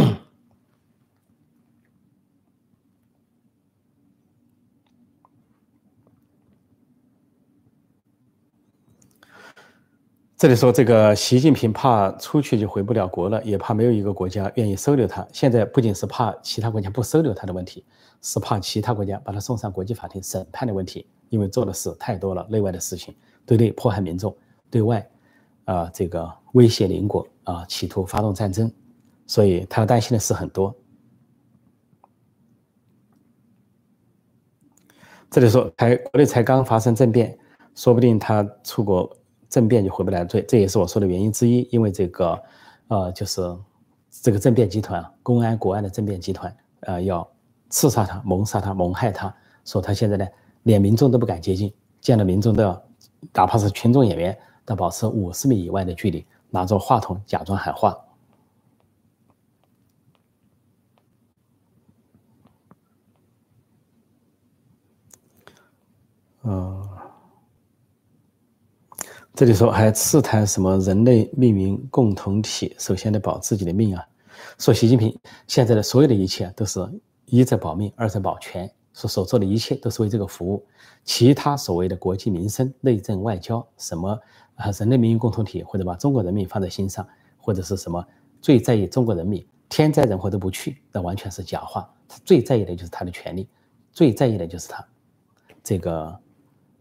[10.36, 15.24] 这里说，这个习近平怕出去就回不了国了，也怕没有一个国家愿意收留他。
[15.32, 17.84] 现在不仅是怕其他国家不收留他的问题，
[18.20, 21.06] 是怕其他国家把他送上国际法庭审判的问题。
[21.32, 23.14] 因为做的事太多了，内外的事情，
[23.46, 24.36] 对内迫害民众，
[24.70, 25.10] 对外，
[25.64, 28.70] 啊，这个威胁邻国，啊，企图发动战争，
[29.26, 30.74] 所以他担心的事很多。
[35.30, 37.34] 这里说，才国内才刚发生政变，
[37.74, 39.10] 说不定他出国
[39.48, 40.26] 政变就回不来。
[40.26, 41.66] 对，这也是我说的原因之一。
[41.72, 42.38] 因为这个，
[42.88, 43.40] 呃，就是
[44.10, 47.26] 这个政变集团，公安国安的政变集团，呃，要
[47.70, 50.28] 刺杀他，谋杀他，谋害他，说他现在呢。
[50.62, 52.82] 连民众都不敢接近，见了民众都要，
[53.32, 57.96] 哪怕是群众演员，都要保持五十米以外的距离，拿着话筒假装喊话。
[66.44, 66.88] 嗯，
[69.32, 74.04] 这里说还试探什么人类命运共同体，首先得保自己的命啊！
[74.58, 76.80] 说习近平现在的所有的一切都是
[77.26, 78.68] 一在保命，二在保全。
[78.92, 80.64] 所所做的一切都是为这个服务，
[81.04, 84.20] 其他所谓的国计民生、内政外交，什么
[84.54, 87.06] 啊人类命运共同体，或者把中国人民放在心上，
[87.38, 88.04] 或者是什么
[88.40, 91.88] 最在意中国人民，天灾人祸都不去，那完全是假话。
[92.06, 93.48] 他最在意的就是他的权利，
[93.92, 94.86] 最在意的就是他
[95.62, 96.14] 这个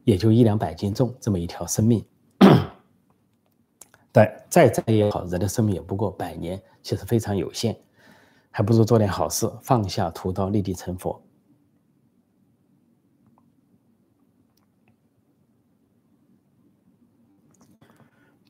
[0.04, 2.04] 也就一两百斤重这么一条生命。
[4.12, 7.78] 但再再也好，人的生命也不过百年，其实非常有限，
[8.50, 11.22] 还不如做点好事，放下屠刀，立地成佛。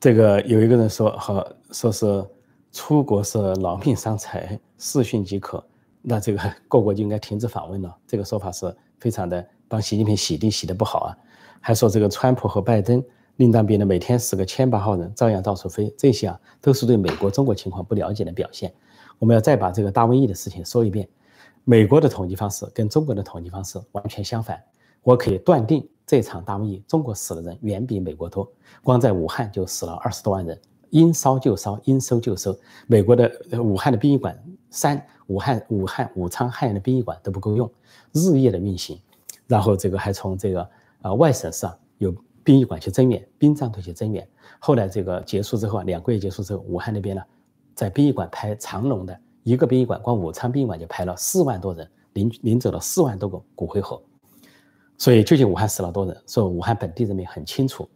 [0.02, 2.26] 这个有一个人说，好说是
[2.72, 5.64] 出国是劳命伤财，视讯即可，
[6.00, 7.96] 那这个各国就应该停止访问了。
[8.04, 11.16] 这个说法是非常的帮习近平洗地洗的不好啊，
[11.60, 13.00] 还说这个川普和拜登。
[13.36, 18.74] 另当别论，每天死个千八号人，照样到处飞，这些啊都是对美国、中国情况不了解的表现。
[19.20, 21.08] 我们要再把这个大瘟疫的事情说一遍。
[21.62, 24.60] 美国的统计方式跟中国的统计方式完全相反。
[25.04, 28.50] 我可以断定，这场大瘟疫，中国死的人远比美国多。
[28.82, 30.60] 光在武汉就死了二十多万人，
[30.90, 32.56] 应烧就烧，应收就收。
[32.86, 33.30] 美国的
[33.62, 34.36] 武汉的殡仪馆，
[34.70, 37.70] 三武汉、武汉、武昌、汉阳的殡仪馆都不够用，
[38.12, 38.98] 日夜的运行。
[39.46, 40.68] 然后这个还从这个
[41.02, 42.14] 呃外省市啊有。
[42.44, 44.28] 殡仪馆去增援，殡葬队去增援。
[44.58, 47.22] 后来这个结束之后啊，两个月结束之后，武汉那边呢，
[47.72, 54.02] 在殡仪馆排长龙的一个殡仪馆，光武昌殡仪馆就排了四万多人，领领走了四万多个骨灰盒。
[54.98, 56.22] 所以究竟武汉死了多少人？
[56.26, 57.88] 说武汉本地人民很清楚，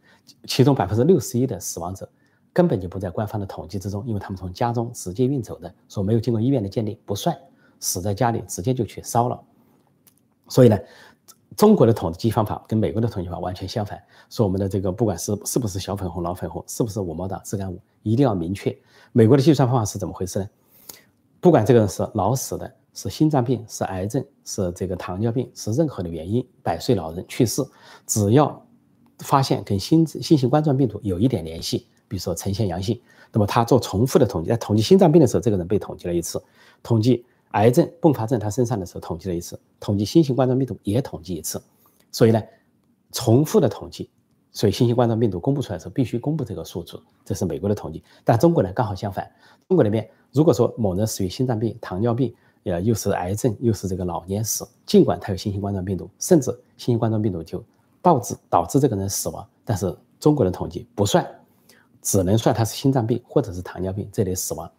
[0.44, 2.09] 其中百分之六十一的死亡者
[2.52, 7.37] 根本就不在官方的统计之中，因为他们从家中直接运走的，说没有经过医院的鉴定不算，
[7.80, 9.40] 死在家里直接就去烧了。
[10.48, 10.78] 所以呢？
[11.56, 18.76] 中国的统计方法跟美国的统计法完全相反，说我们的这个不管是是不是小粉红、老粉红，是不是五毛党、自干五，一定要明确。
[19.12, 20.48] 美国的计算方法是怎么回事呢？
[21.40, 27.62] 不管这个人是老死的，是心脏病、是癌症、是这个糖尿病，是任何的原因，百岁老人去世，
[28.06, 28.66] 只要
[29.20, 36.42] 发现跟新新型冠状病毒有一点联系，比如说呈现阳性，那么他做重复的统计，在统计心脏病的时候，这个人被统计了一次，
[36.82, 37.24] 统计。
[37.52, 41.62] 癌症并发症他身上的时候统计了一次，统计新型冠状病毒也统计一次，
[42.12, 42.42] 所以呢，
[43.12, 44.11] 重复的统计，
[44.52, 48.02] 所以新型冠状病毒公布出来的时候必须公布这个数字，这是美国的统计。
[48.24, 49.30] 但中国呢刚好相反，
[49.68, 52.35] 中国那边如果说某人死于心脏病、糖尿病，
[52.66, 57.64] 呃又是癌症又是这个老年死，尽管他有新型冠状病毒，甚至新型冠状病毒就
[58.02, 61.26] 导致导致这个人死亡，但是中国的统计不算，
[62.02, 64.70] 只能算他是心脏病或者是糖尿病这类死亡，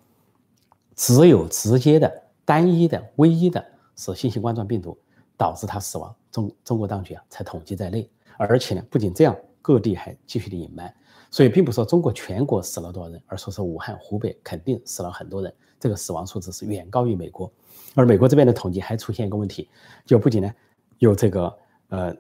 [0.95, 2.23] 只有直接的。
[2.45, 3.61] 单一的、唯一的
[3.97, 4.97] 是新型冠状病毒
[5.35, 8.09] 导致他死亡，中中国当局啊才统计在内。
[8.37, 10.95] 而且呢，不仅这样，各地还继续的隐瞒，
[11.29, 17.51] 所以并不是说中国全国死了多少人，而说是武汉、湖北肯定死了很多人，这个死亡数字是远高于美国。
[17.95, 19.69] 而美国这边的统计还出现一个问题，
[20.05, 20.51] 就不仅呢
[20.99, 21.57] 有这个
[21.89, 22.15] 呃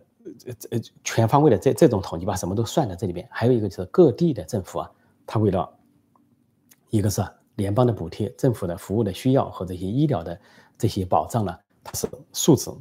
[0.71, 4.91] 呃全方位的这这种统计把什么都算在这里边，还有一个就是各地的政府啊，
[5.25, 5.69] 他为了
[6.89, 7.23] 一个是。
[7.57, 10.39] 联邦的补贴、政府的服务的需要和这些医疗的
[10.77, 12.71] 这些保障呢，它是数字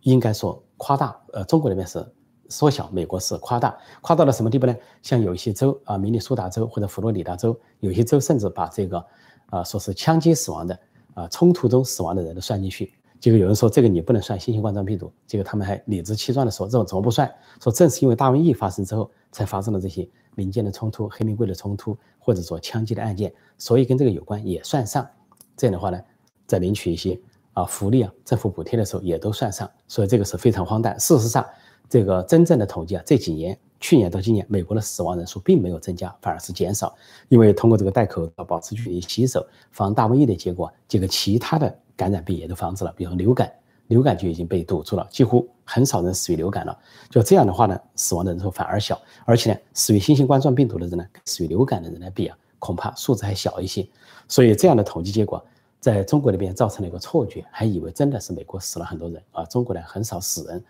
[0.00, 1.16] 应该说夸大。
[1.32, 2.04] 呃，中国那边是
[2.48, 4.74] 缩小，美国是夸大，夸大到什么地步呢？
[5.02, 9.04] 像有一些州啊，明尼苏达州或者佛罗里达州，有些州甚至把这个
[9.50, 10.78] 啊说是枪击死亡的
[11.14, 12.92] 啊冲突中死亡的人都算进去。
[13.20, 17.32] 结果有人说这个你不能算新型冠状病毒，结果他们还理直气壮的说这种怎么不算？
[17.62, 21.96] 说正是因为大瘟疫发生之后才发生了这些民间的冲突、黑名贵的冲突。
[22.20, 25.08] 或者说枪击的案件，所以跟这个有关也算上。
[25.56, 25.98] 这样的话呢，
[26.46, 27.18] 在领取一些
[27.54, 29.70] 啊福利啊、政府补贴的时候也都算上。
[29.86, 30.94] 所以这个是非常荒诞。
[31.00, 31.42] 事实上，
[31.88, 36.94] 这个真正的统计啊，这几年，去年到今年，美国的死亡人数并没有增加，反而是减少。
[37.28, 43.52] 因为通过这个戴口罩、保持距离、洗手、防大瘟疫的结果，这个其他的感染病也都防止了，比如流感。
[43.86, 46.78] 流感就已经被堵住了，几乎很少人死于流感了。
[47.08, 53.88] 就这样的话呢，死亡的人数反而小，而且呢，死于新型冠状病毒的人呢，死于流感的人来比啊，恐怕数字还小一些。
[54.28, 55.42] 所以这样的统计结果，
[55.80, 60.62] 在中国那边造成了一个错觉，还以为真的是美国死了很多人啊，中国呢很少死人。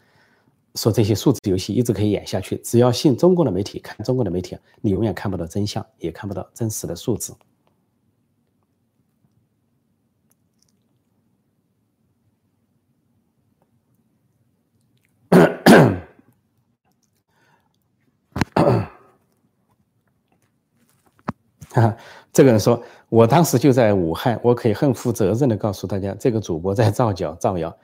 [0.74, 7.34] 说这些数字游戏一直可以演下去，只要信中国的媒体，看中国的媒体，你永远看不到真相，也看不到真实的数字。
[21.70, 21.96] 哈，
[22.32, 27.76] 这个人说，我当时就在武汉，我可以很负责任的告诉大家，这个主播在造谣造谣。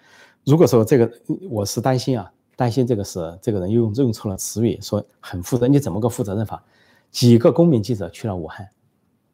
[0.45, 1.11] 如果说这个，
[1.49, 6.63] 我是担心啊，担心这个是这个人又用用错了词语，说很负责，你怎么个负责任法？
[7.11, 8.69] 几个公民记者去了武汉，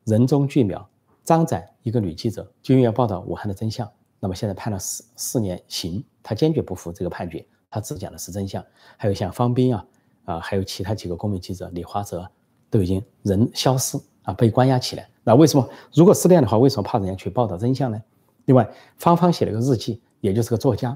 [0.04, 0.88] 人中巨苗，
[1.24, 8.64] 张展一个女记者就愿意报道武汉的真相，那么现在判了四四年刑，他坚决不服这个判决，他只讲的是真相。
[8.96, 9.87] 还有像方斌啊，
[10.24, 12.28] 啊，还有其他几个公民记者李华泽，
[12.68, 13.98] 都已经人消失。
[14.22, 15.66] 啊，被关押起来，那为什么？
[15.94, 18.00] 如果是这样的话，为什么怕人家去报道真相呢？
[18.44, 20.94] 另外，芳芳写了个日记，也就是个作家，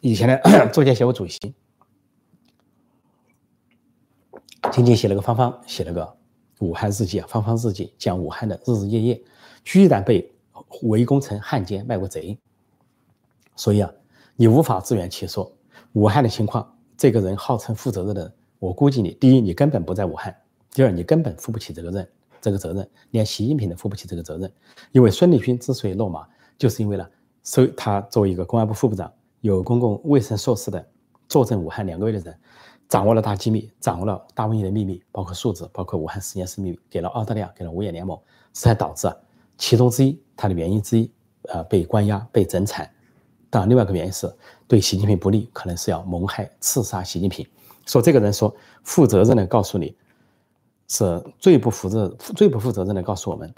[0.00, 1.38] 以前的 作家协会主席。
[4.72, 6.16] 仅仅写了个方方，写了个
[6.60, 9.22] 武汉日记啊，方方日记讲武汉的日日夜夜，
[9.64, 10.32] 居然被
[10.82, 12.38] 围攻成汉奸卖国贼。
[13.56, 13.90] 所以啊，
[14.36, 15.50] 你无法自圆其说。
[15.94, 20.32] 武汉的情况，这个人号称负责任的，我估计你第一，你根本不在武汉；
[20.72, 22.08] 第二，你根本负不起这个任，
[22.40, 24.50] 这个责任，连习近平都负不起这个责任。
[24.92, 27.06] 因为孙立军之所以落马，就是因为呢，
[27.42, 30.86] 收他作为一个公安部副部长，有公共卫生硕士的，
[31.28, 32.38] 坐镇武汉两个月的人，
[32.88, 38.18] 掌握了大机密，掌握了大瘟疫的秘密，包括数字，包括武汉实验室秘密，给了澳大利亚，给了五眼联盟，
[38.52, 39.16] 这才导致啊，
[39.56, 41.10] 其中之一，它的原因之一，
[41.48, 42.90] 呃，被关押，被整惨。
[43.48, 44.32] 当然，另外一个原因是
[44.68, 47.46] 对习近平不利，可能是要谋害、刺杀习近平。
[47.86, 49.96] 说这个人说负责任的告诉你，
[50.88, 53.52] 是最不负责、最不负责任的告诉我们。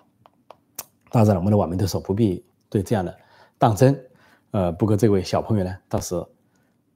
[1.11, 3.15] 当然了，我们的网民都说不必对这样的
[3.59, 3.99] 当真。
[4.53, 6.15] 呃，不过这位小朋友呢，倒是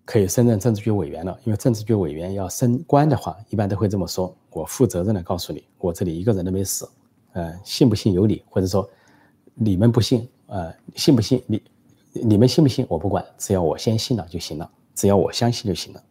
[0.04, 6.88] 可以升任政治局委员了，因为政治局委员要升官的话，一般都会这么说：我负责任的告诉你，我这里一个人都没死。
[7.32, 8.88] 呃，信不信由你，或者说
[9.54, 11.62] 你们不信，呃，信不信你。
[12.12, 16.02] 你们信不信我不管，只要我先信了就行了，只要我相信就行了。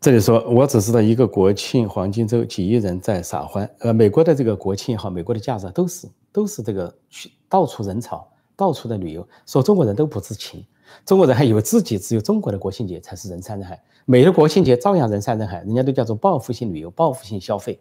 [0.00, 10.64] 这里说，我只知道一个国庆黄金周几亿人在撒欢，呃，美国的这个国庆也好，美国的假日都是都是这个去到处人潮，到处的旅游，说中国人都不知情，
[11.04, 17.80] 中国人还以为自己只有中国的国庆节才是人山人海，每个国庆节照样人山人海，人家都叫做报复性旅游、报复性消费。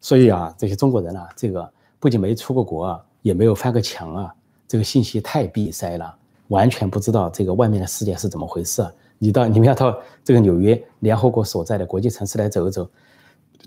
[0.00, 4.34] 所以啊，这些中国人啊，这个不仅没出过国啊，也没有翻个墙啊，
[4.66, 6.12] 这个信息太闭塞了，
[6.48, 8.84] 完全不知道这个外面的世界是怎么回事。
[9.22, 12.90] 你到你们要到这个纽约联合国所在的国际城市来走一走，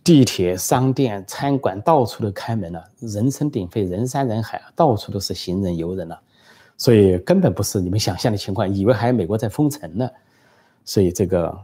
[0.03, 6.21] 地铁、商店、餐馆到处都开门了，人声鼎沸，人山人海，到处都是行人游人了，
[6.75, 10.09] 所以根本不是你们想象的情况，以为还有美国在封城呢，
[10.83, 11.57] 所以这个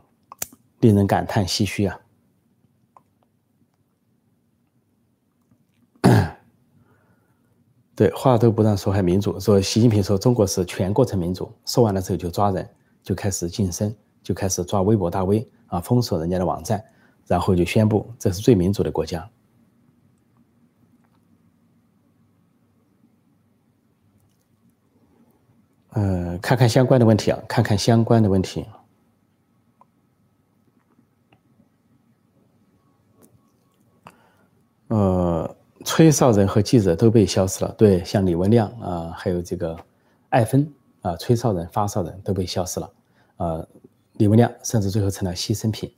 [0.80, 1.99] 令人感叹唏嘘啊。
[7.93, 12.65] 对，话都不让说还民主，说习近平说中国是全过程民主，说完了之后就抓人，
[13.04, 16.84] 就开始晋升，就开始抓微博大 V 啊，封锁人家的网站，
[17.28, 19.30] 然后就宣布这是最民主的国家。
[25.90, 28.66] 呃，看看相关的问题啊，看看相关的问题，
[34.88, 35.56] 呃。
[35.84, 39.76] 吹哨人和记者都被消失了，对，像李文亮啊，还有这个
[40.30, 42.92] 艾芬啊，吹哨人、发哨人都被消失了，
[43.38, 43.66] 啊，
[44.14, 45.92] 李文亮甚至最后成了牺牲品，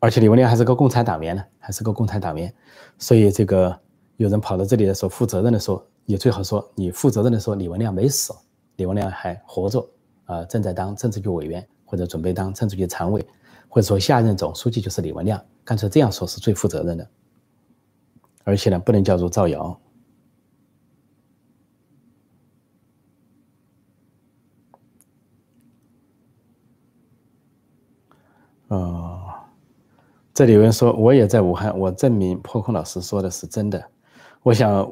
[0.00, 2.52] 而且李文亮还是个共产党员呢，还是个共产党员，
[2.98, 3.78] 所以这个
[4.16, 8.34] 有人跑到这里的时候，负责任的说，你最好说你负责任的说，李文亮没死，
[8.76, 9.88] 李文亮还活着，
[10.24, 13.24] 啊，正在当政治局委员或者准备当政治局常委，
[13.68, 17.08] 或者说下任总书记就是李文亮，干脆这样说是最负责任的。
[18.42, 19.80] 而且呢，不能叫做造谣。
[28.74, 29.20] 哦，
[30.32, 33.82] 这里有人说我也在武汉，我证明破空老师说的是真的。
[34.42, 34.90] 我想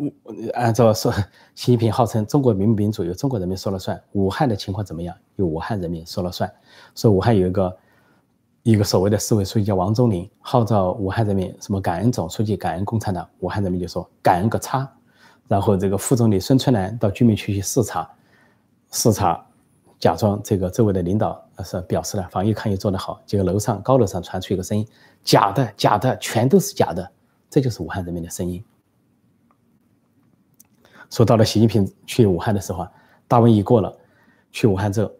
[0.54, 1.12] 按照说，
[1.54, 4.00] 习近平号称中国民不民主，由中国人民说了算。
[4.12, 5.14] 武汉的情况怎么样？
[5.36, 6.50] 由武汉人民说了算。
[6.94, 7.76] 说武汉有一个。
[8.64, 13.28] 一个所谓的市委书记叫王忠林，号召武汉人民什么感恩总书记、感恩共产党。
[13.40, 14.88] 武汉人民就说感恩个叉。
[15.48, 18.08] 然后这个副总理孙春兰到居民区去视察，
[18.92, 19.44] 视察，
[20.02, 23.22] 假装这个周围的领导是表示了防疫抗疫做得好。
[23.24, 24.84] 结果楼上高楼上传出一个声音：
[25.22, 27.08] 假的，假的，全都是假的。
[27.48, 28.60] 这就是武汉人民的声音。
[31.08, 32.92] 说到了习近平去武汉的时候啊，
[33.28, 33.96] 大瘟疫过了，
[34.50, 35.12] 去武汉之后，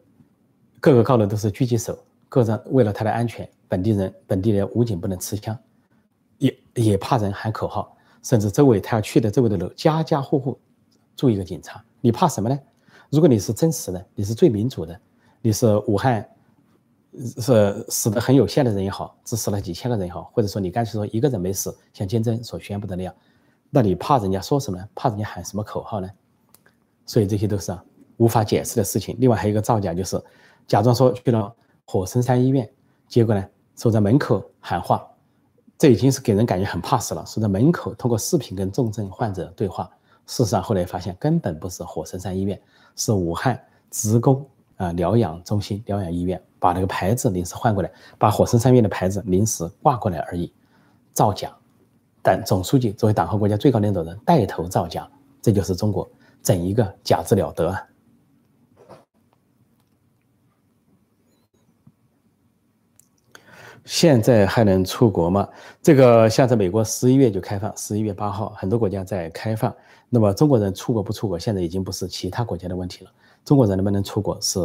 [0.81, 1.97] 各个高楼都是狙击手。
[2.29, 5.57] 个人为了他的安全，本地人本地人武警不能持枪，
[6.39, 10.59] 也也怕人喊口号，甚至周围他要去的周围的楼，家家户户
[11.15, 11.81] 住一个警察。
[12.01, 12.59] 你怕什么呢？
[13.13, 14.99] 如果你是真实的，你是最民主的，
[15.43, 16.27] 你是武汉
[17.39, 23.15] 是死的很有限的人也好，只死了几千个人也好，或者说你干脆说一个人没死，像金正所宣布的那样，
[23.69, 24.89] 那你怕人家说什么呢？
[24.95, 26.09] 怕人家喊什么口号呢？
[27.05, 27.77] 所以这些都是
[28.17, 29.15] 无法解释的事情。
[29.21, 30.19] 另外还有一个造假，就是
[30.67, 31.55] 假装说去了。
[31.85, 32.67] 火神山医院，
[33.09, 33.47] 结果呢，
[33.77, 35.07] 守在门口喊话，
[35.77, 37.27] 这已经是给人感觉很怕死了。
[37.27, 39.91] 守在门口通过视频跟重症患者对话，
[40.27, 42.61] 事实上后来发现根本不是火神山医院，
[42.97, 43.61] 是武汉
[43.91, 44.47] 职工
[44.77, 50.53] 啊疗养中心、疗养医院，把那个牌子临时换过来，把火神山医院的牌子临时挂过来而已，
[51.13, 51.55] 造假。
[52.23, 55.11] 但总书记作为党和国家最高领导人带头造假，
[55.43, 56.09] 这就是中国
[56.43, 57.77] 整一个假字了得。
[63.85, 65.49] 现在还能出国吗？
[65.83, 69.75] 这个像在美国十一月就开放，十一月八号很多国家在开放。
[70.15, 73.11] 那么中国人出国不出国，现在已经不是其他国家的问题了。
[73.47, 74.61] 中国人能不能出国是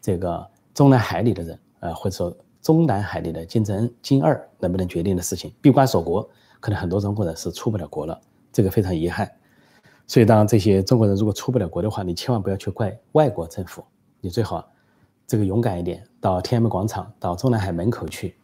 [0.00, 2.32] 这个中南海里的人，呃，或者说
[2.62, 5.52] 中南海里的金正恩、金二能不能决定的事情。
[5.60, 6.22] 闭关锁国，
[6.60, 8.16] 可能很多中国人是出不了国了，
[8.52, 9.28] 这个非常遗憾。
[10.06, 13.84] 所以当这些中国人如果出不了国的话，你千万不要去怪外国政府，
[14.20, 14.64] 你最好
[15.26, 18.36] 这个勇敢一点，到天安门广场、到中南海门口去。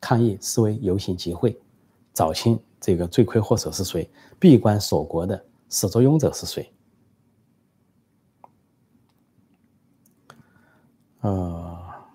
[0.00, 1.54] 抗议示威游行集会，
[2.14, 4.08] 找清这个罪魁祸首是谁，
[4.38, 6.70] 闭关锁国的始作俑者是谁？
[11.20, 12.06] 啊，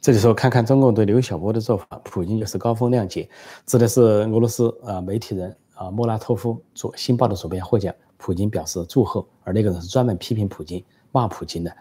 [0.00, 3.28] 这里说看看中共对刘晓波的做法，普京就是高风亮节，
[3.64, 11.74] 指的是俄罗斯啊媒体人啊莫拉托夫做《新报》的主编获奖，普京表示祝贺，而那个人是专门批评普京、骂普京的。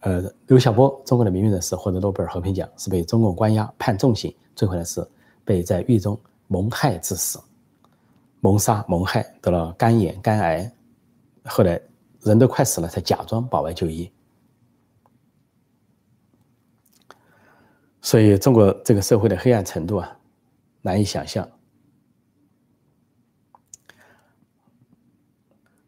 [0.00, 5.06] 呃，刘晓波，中国的名誉人士，获得诺贝尔和平奖，是被中共关押判重刑，最后呢是
[5.44, 7.38] 被在狱中蒙害致死，
[8.40, 10.72] 谋杀谋害，得了肝炎、肝癌，
[11.44, 11.80] 后来
[12.22, 14.10] 人都快死了，才假装保外就医。
[18.02, 20.18] 所以，中国这个社会的黑暗程度啊，
[20.80, 21.46] 难以想象。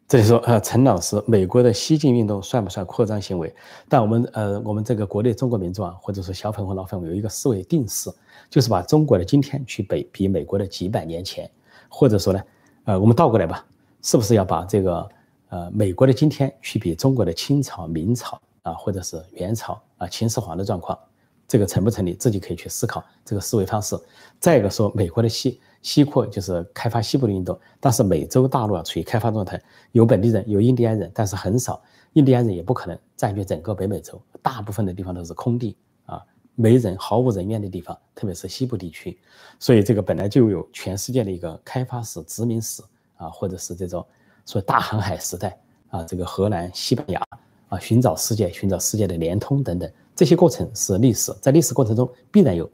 [0.07, 3.55] 这里说，呃，陈老师，美国的西进运动算不算扩张行为？
[3.89, 8.13] 但我们，呃，我们这个国内中国民众啊，或者说小粉红、老粉红，有一个思维定式，
[8.51, 11.51] 就是把中国的今天去比比美国的几百年前，
[11.95, 12.43] 或者说呢，
[12.85, 13.63] 呃，我们倒过来吧，
[14.01, 15.09] 是不是要把这个，
[15.51, 20.99] 呃，美国的今天去比中国的清朝、明朝啊，或者是元朝啊、秦始皇的状况，
[21.47, 22.15] 这个成不成立？
[22.15, 23.95] 自己可以去思考这个思维方式。
[24.41, 25.61] 再一个说，美国的西。
[25.83, 31.83] 西扩就是开发西部的运动，但是美洲大陆啊处于开发状态，有本地人，有印第安人，但是很少，
[32.13, 35.77] 印第安人也不可能占据整个北美洲，大部分的地方都是空地
[36.07, 36.23] 啊，
[36.55, 39.19] 没人，毫无人烟的地方，特别是西部地区，
[39.59, 42.83] 所以这个本来就有全世界的一个开发史、殖民史
[43.17, 44.07] 啊，或者是这种
[44.47, 45.59] 说大航海时代
[45.91, 47.23] 啊，这个荷兰、西班牙
[47.69, 52.71] 啊，寻找世界、寻找世界的联通等等，这些过程是历史，在历史过程中必然有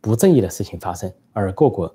[0.00, 1.94] 不正义的事情发生，而各国。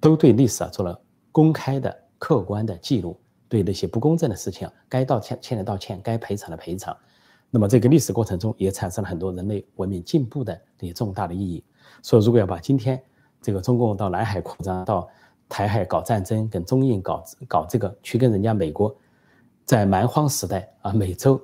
[0.00, 1.00] 都对历史啊做了
[1.30, 3.16] 公开的、客观的记录，
[3.48, 6.92] 对那些不公正的事情啊，该道歉欠的道歉，该赔偿的赔偿。
[7.54, 11.62] 那么这个历史过程中也产生了很多人类文明进步的这些重大的意义。
[12.00, 12.98] 所以，如果要把今天
[13.42, 15.06] 这个中共到南海扩张、到
[15.50, 18.96] 台海搞战争、跟中印搞搞这个，去跟人家美国
[19.66, 21.38] 在蛮荒时代啊、美洲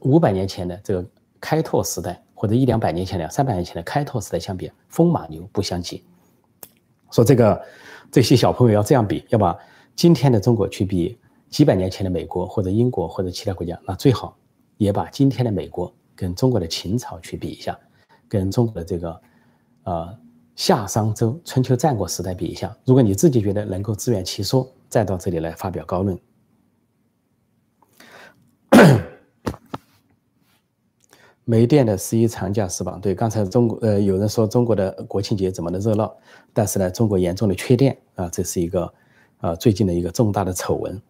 [0.00, 1.06] 五百年前的这个
[1.38, 6.02] 开拓时代，或者一两百年前的、三百年前的开拓时代相比，风马牛不相及。
[7.10, 7.62] 说这个
[8.10, 9.54] 这些小朋友要这样比，要把
[9.94, 11.18] 今天的中国去比
[11.50, 14.34] 几百年前的美国或者英国或者其他国家，那最好
[14.78, 17.78] 也把今天的美国跟中国的秦朝去比一下，
[18.26, 19.20] 跟中国的这个
[19.82, 20.18] 呃
[20.56, 22.74] 夏商周春秋战国时代比一下。
[22.84, 26.18] 如果你自己觉得能够自圆其说，再到这里来发表高论。
[31.44, 32.98] 没电的十一长假是吧？
[33.00, 36.14] 对，刚才中国呃有人说中国的国庆节怎么的热闹，
[36.52, 38.92] 但是呢，中国严重的缺电啊，这是一个
[39.38, 41.00] 啊最近的一个重大的丑闻。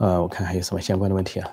[0.00, 1.50] 呃，我看还有什么相关的问题啊？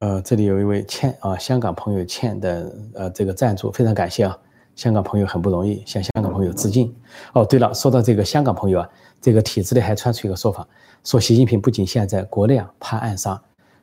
[0.00, 4.36] 呃，这里有一位欠啊，香港朋友欠的呃这个赞助，非常感谢啊，
[4.74, 6.92] 香港朋友很不容易，向香港朋友致敬。
[7.32, 8.88] 哦，对了，说到这个香港朋友啊，
[9.20, 10.66] 这个体制内还传出一个说法，
[11.04, 13.40] 说习近平不仅现在国内啊怕暗杀。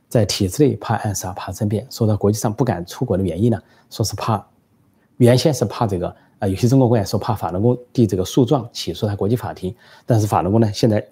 [0.09, 3.57] 在体制内怕暗杀、怕政变，说到国际上不敢出国的原因呢？
[3.89, 4.45] 说是怕，
[5.15, 9.73] 原先是怕这个啊，有些中国官员说怕法轮功递这个诉状起诉他国际法庭，
[10.05, 11.03] 但是法轮功呢，现在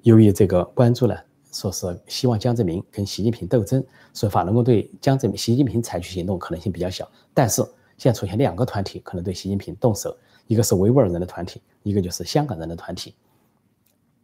[0.00, 1.14] 由于这个关注呢，
[1.58, 7.10] 说是希望江泽民跟习近平斗争，所以法轮功对江泽民、习近平采取行动可能性比较小。
[7.34, 7.62] 但是
[7.96, 13.14] 现在出现两个团体可能对习近平动手，一个是维吾尔人的团体，一个就是香港人的团体。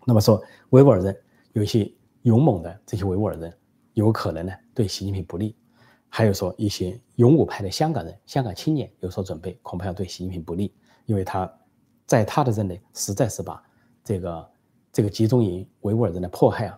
[0.04, 1.16] 那么说维吾尔人
[1.52, 1.90] 有一些
[2.22, 3.52] 勇猛的这些维吾尔人。
[3.94, 5.54] 有可能呢对习近平不利，
[6.08, 10.74] 还有说一些勇武派的香港人、香港青年有所准备，恐怕要对习近平不利，
[11.06, 11.48] 因为他
[12.04, 13.62] 在他的任内实在是把
[14.02, 14.50] 这个
[14.92, 16.76] 这个集中营维吾尔人的迫害啊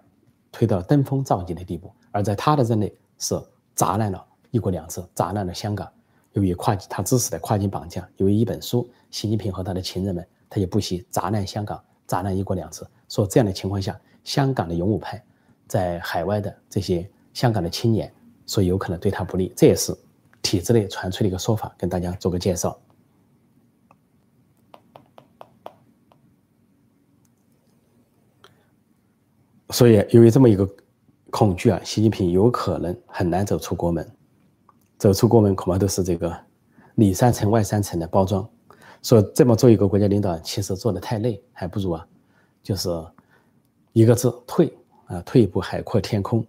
[0.56, 3.38] 推到登峰造极的地步，而在他的任内是
[3.74, 5.86] 砸烂了一国两制，砸烂了香港。
[6.32, 12.82] 由于跨他支持的跨境绑架，由于一本书，习近平和他的情人们，他也不惜砸烂香港，砸烂一国两制。
[13.06, 15.22] 说这样的情况下，香港的勇武派。
[15.66, 18.10] 在海外的这些香港的青年，
[18.46, 19.94] 所以有可能对他不利，这也是
[20.40, 22.78] 体制内传出的一个说法，跟大家做个介绍。
[29.76, 30.66] 所以由于这么一个
[31.28, 34.10] 恐惧啊，习近平有可能很难走出国门。
[34.96, 36.34] 走出国门恐怕都是这个
[36.94, 38.48] 里三层外三层的包装。
[39.02, 42.08] 说这么做一个国家领导人，其实做的太累，还不如啊，
[42.62, 42.88] 就是
[43.92, 44.74] 一个字退
[45.08, 46.42] 啊，退一步海阔天空。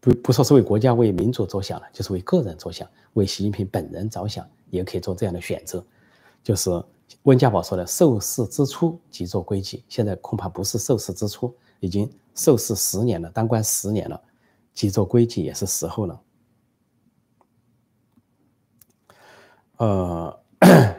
[0.00, 5.84] 不不说是为国家为民族着想了，就是为个人着想，为习近平本人着想，也可以做这样的选择。
[6.42, 6.82] 就是
[7.24, 14.20] 温家宝说的“受事之初即做归己”，现在恐怕不是受事之初，已经受事十年了，当官十年了，
[14.72, 16.20] 即做规矩也是时候了。
[19.76, 20.40] 呃。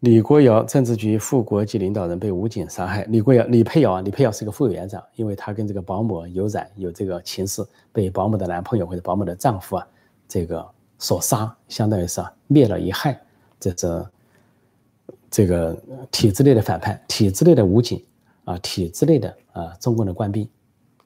[0.00, 3.04] 李国尧政治局副国级领导人被武警杀害。
[3.04, 9.88] 李国尧、李佩尧啊，李佩尧是个副委员长，因为他跟这个保姆有染，有这个情事，被保姆的男朋友或者保姆的丈夫啊，
[10.28, 10.62] 这个
[10.98, 13.18] 所杀，相当于是啊灭了一害。
[13.58, 14.10] 这这
[15.30, 15.74] 这个
[16.10, 18.04] 体制内的反叛，体制内的武警
[18.44, 20.48] 啊，体制内的啊中共的官兵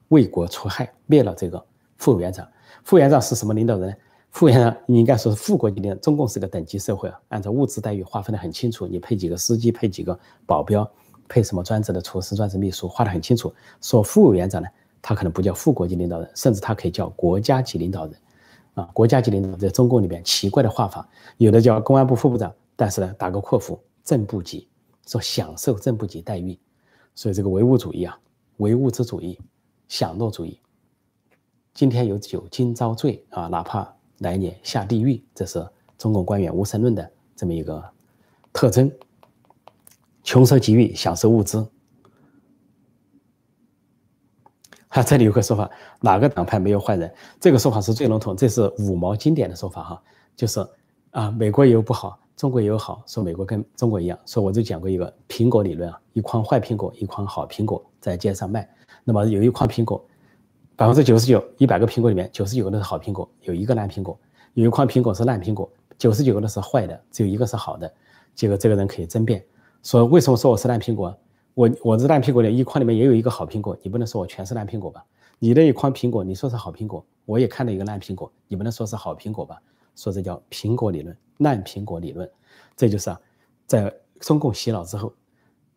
[0.09, 1.65] 为国除害，灭了这个
[1.97, 2.47] 副委员长。
[2.85, 3.97] 副委员长是什么领导人？
[4.31, 5.99] 副委员长，你应该说是副国级领导。
[6.01, 8.87] 中共是个等级社会啊，按照物质待遇划分的很清楚。
[8.87, 10.89] 你配几个司机，配几个保镖，
[11.29, 13.53] 配什么专职的厨师、专职秘书，划得很清楚。
[13.81, 14.69] 说副委员长呢，
[15.01, 18.15] 他可能不叫副国级领导人，甚至他可以叫国家级领导人。
[18.75, 24.69] 啊，国家级领导在中共里面奇怪的画法，有的叫公安部副部长，但是呢，打个括弧，正部级，
[25.07, 26.57] 说享受正部级待遇。
[27.19, 28.17] 所以这个唯物主义啊，
[28.59, 29.37] 唯物质主义、
[29.89, 30.61] 享乐主义，
[31.75, 33.93] 今天有酒今朝醉啊，哪怕。
[34.19, 37.85] 来年下地狱，这是中共官员无神论的这么一个
[38.53, 38.89] 特征。
[40.23, 41.69] 穷奢极欲，享受物资。
[44.87, 45.69] 啊，这里有个说法，
[46.01, 47.13] 哪个党派没有坏人？
[47.41, 50.03] 这个说法是最笼统，这是五毛经典的说法哈，
[50.37, 50.65] 就是
[51.11, 54.17] 啊，美国也有不好，中国也有好，说美国跟中国一样。
[54.25, 58.67] 说我就讲过一个苹果理论啊，一筐坏苹果，一筐好苹果在街上卖，
[59.03, 60.01] 那么有一筐苹果。
[60.77, 64.17] 百分之九十九，一百个苹果里面九十九个都是好苹果，有一个烂苹果，
[64.55, 65.69] 有一筐苹果是烂苹果，
[65.99, 67.93] 九十九个都是坏的，只有一个是好的。
[68.37, 69.45] 结果这个人可以争辩，
[69.83, 71.13] 说为什么说我是烂苹果？
[71.55, 75.05] 我我这烂苹果里一筐里面也有一个好苹果，你不能说我全是烂苹果吧？
[75.41, 79.61] 你那一筐苹果，你说是好苹果，我也看到一个烂苹果，你不能说是好苹果吧？
[79.97, 82.31] 说这叫苹果理论，烂苹果理论，
[82.77, 83.21] 这就是啊，
[83.67, 85.13] 在中共洗脑之后，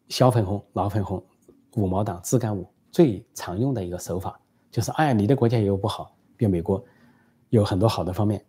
[0.09, 1.24] 小粉红、老粉红、
[1.76, 4.39] 五毛党、自干五最常用的一个手法。
[4.70, 6.82] 就是哎，你的国家也有不好，比美国
[7.49, 8.43] 有很多好的方面，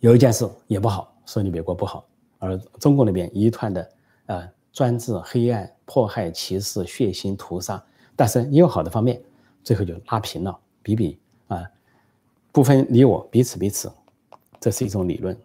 [0.00, 2.06] 有一件事也不好，说你美国不好，
[2.38, 3.90] 而中国那边一团的
[4.24, 7.84] 呃专制、黑暗、迫害、歧视、血腥、屠杀，
[8.16, 9.22] 但是也有好的方面，
[9.62, 11.62] 最后就拉平了，比比啊，
[12.50, 13.92] 不分你我，彼此彼此，
[14.58, 15.38] 这是一种理论，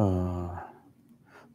[0.00, 0.50] 嗯。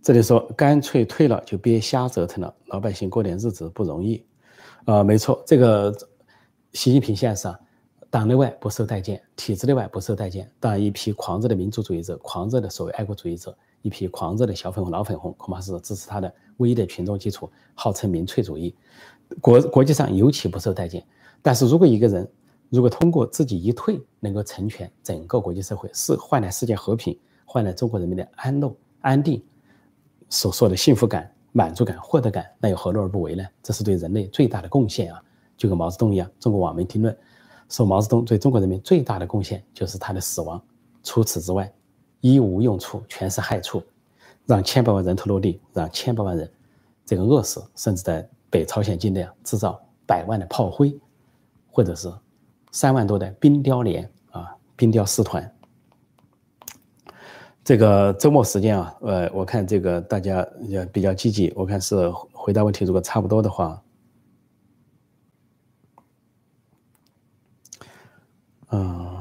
[0.02, 4.24] 这里说干脆退了就别瞎折腾了，老百姓过点日子不容易，
[4.86, 5.92] 啊，没错，这个
[6.74, 7.60] 习近平现在是啊，
[8.12, 18.76] 党内外不受待见，体制内外不受待见，当然一批狂热的民族主义者、狂热的所谓爱国主义者，一批狂热的小粉红、老粉红，恐怕是支持他的唯一的群众基础，号称民粹主义，
[19.42, 21.04] 国国际上尤其不受待见。
[21.42, 22.32] 但是如果一个人
[22.70, 29.42] 如果通过自己一退，能够成全整个国际社会，是换来世界和平，换来中国人民的安乐、安定。
[30.28, 33.46] 所说的幸福感、满足感、获得感，那又何乐而不为呢？
[33.62, 35.24] 这是对人类最大的贡献啊！
[35.56, 37.16] 就跟毛泽东一样，中国网民评论
[37.70, 40.62] 说，毛泽东对中国人民最大的贡献就是他的死亡，
[41.04, 41.72] 除此之外，
[42.22, 43.82] 一无用处，全是害处，
[44.48, 46.52] 让千百万人头落地，让千百万人
[47.06, 51.00] 这个饿死，甚至在北朝鲜境内啊制造百万的炮灰，
[51.72, 52.12] 或者是
[52.72, 55.55] 三万多的冰雕连啊，冰雕师团。
[57.66, 63.82] 这个周末时间啊，呃，我看这个大家也比较积极，我看是回答问题，如果差不多的话，
[68.70, 69.20] 嗯，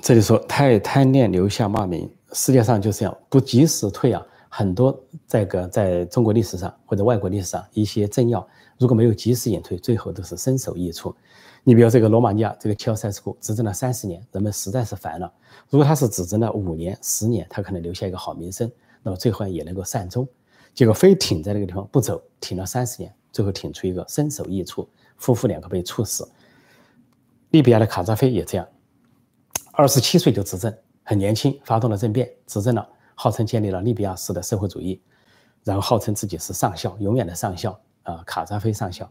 [0.00, 4.96] 这里说太贪恋留下骂名，世界上就是这样，不及时退啊，很多
[5.26, 8.46] 这个在中国历史上或者外国历史上一些政要，
[8.78, 11.12] 如果没有及时隐退，最后都是身首异处。
[11.68, 15.28] 你比如这个罗马尼亚这个齐奥塞斯库执政了三十年，人们实在是烦了。
[15.68, 18.70] 如果他是执政了五年、十年，他可能留下一个好名声，
[19.02, 20.28] 那么最后也能够善终。
[20.72, 26.30] 结果非挺在那个地方不走，挺了三十年，最后挺出一个身首异处，夫妇两个被处死。
[27.50, 28.68] 利比亚的卡扎菲也这样，
[29.72, 35.02] 二十七岁就执政，很年轻，发动了政变，执政了，号称建立了利比亚式的社会主义，
[35.64, 39.10] 然后号称自己是上校，永远的上校啊，卡扎菲上校。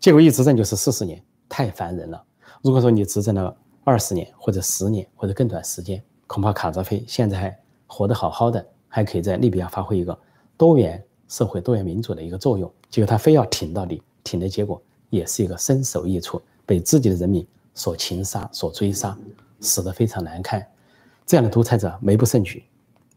[0.00, 1.22] 结果一执政就是四十年。
[1.52, 2.24] 太烦人了。
[2.62, 10.18] 如果说你执政了二十年或者十年或者更短时间，恐怕卡扎菲现在还活得好好的，还可以在利比亚发挥一个
[10.56, 12.72] 多元社会、多元民主的一个作用。
[12.88, 14.80] 结果他非要挺到底，挺的结果
[15.10, 19.14] 也是一个身首异处，被自己的人民所擒杀、所追杀，
[19.60, 20.66] 死得非常难看。
[21.26, 22.64] 这样的独裁者没不胜举，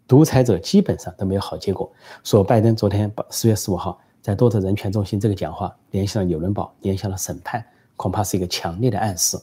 [0.06, 1.90] 独裁者基本上都没有好结果。
[2.22, 7.66] 说拜登昨天十月十五号在多特人权中心这个讲话，联系了纽伦堡，联系了审判，
[7.96, 9.38] 恐怕是一个强烈的暗示。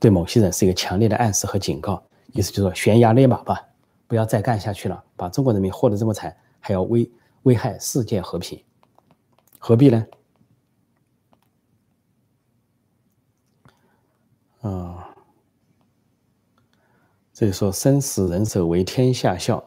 [0.00, 3.66] 对某些人是一个强烈的暗示和警告，意思就是说悬崖勒马吧，
[4.06, 7.10] 不要再干下去了，把中国人民祸得这么惨，还要危
[7.44, 8.62] 危害世界和平，
[9.58, 10.06] 何必呢？
[14.60, 15.08] 啊，
[17.32, 19.62] 这里说生死人手为天下笑，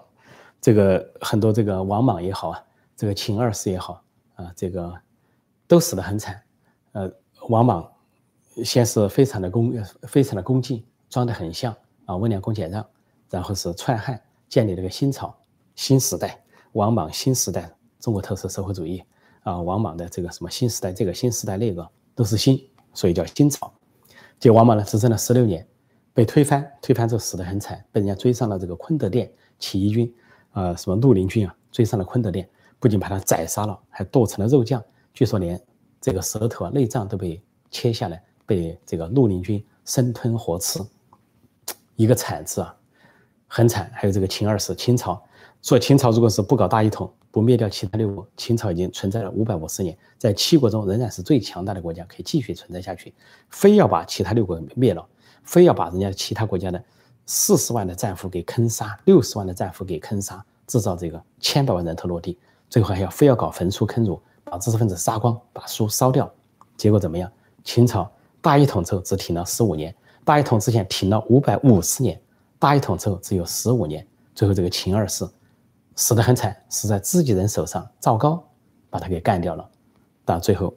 [0.62, 2.64] 这个很多这个王莽也好啊，
[2.96, 4.04] 这个秦二世也好
[4.36, 4.94] 啊，这个
[5.68, 6.40] 都死得很惨，
[6.92, 7.12] 呃，
[7.50, 7.92] 王莽。
[8.64, 12.86] 先是非常的恭，非常的恭敬，装得很像啊温良恭俭让，
[13.30, 15.36] 然后是篡汉，建立了个新朝
[15.76, 16.44] 新时代，
[16.74, 19.04] 王莽新时代中国特色社会主义
[19.44, 22.60] 啊，王莽的这个什么新时代，这个新时代那个都是新，
[22.94, 23.72] 所以叫新朝。
[24.40, 25.68] 结果王莽呢执政了十六年，
[26.14, 30.14] 被推翻，推翻之后死得很惨，被人家追上了这个坤德殿起义军，
[30.52, 32.50] 啊什么绿林军啊追上了坤德殿，
[32.80, 34.84] 不仅把他宰杀了，还剁成了肉酱，
[35.14, 35.60] 据说连
[36.02, 38.24] 这个舌头啊内脏都被切下来。
[38.48, 40.80] 被这个绿林军生吞活吃，
[41.98, 42.76] 一个惨字啊，
[43.46, 43.92] 很惨。
[43.94, 45.22] 还有这个秦二世，秦朝
[45.62, 53.14] 说秦朝如果是不搞大一统，不灭掉其他六国，秦朝已经存在了五百五十年，在七国中仍然是最强大的国家，可以继续存在下去。
[53.50, 55.06] 非要把其他六国灭了，
[55.44, 56.82] 非要把人家其他国家的
[57.26, 62.40] 四十万的战俘给坑杀，六十万的战俘给坑杀，制造这个千百万人头落地，
[62.70, 66.34] 最后还要非要搞焚书坑儒，把知识分子杀光，把书烧掉，
[66.78, 67.30] 结果怎么样？
[67.66, 68.10] 秦朝。
[68.42, 72.20] 大一统之后只挺了十五年，大一统之前挺了五百五十年，
[72.60, 74.06] 大一统之后只有十五年。
[74.36, 75.28] 最后这个秦二世
[75.96, 78.42] 死得很惨，死在自己人手上，赵高
[78.90, 79.68] 把他给干掉了。
[80.24, 80.74] 但最后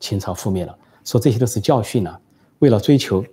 [0.00, 0.76] 秦朝覆灭了。
[1.04, 2.20] 说这些都是教训呢。
[2.60, 3.24] 为了追求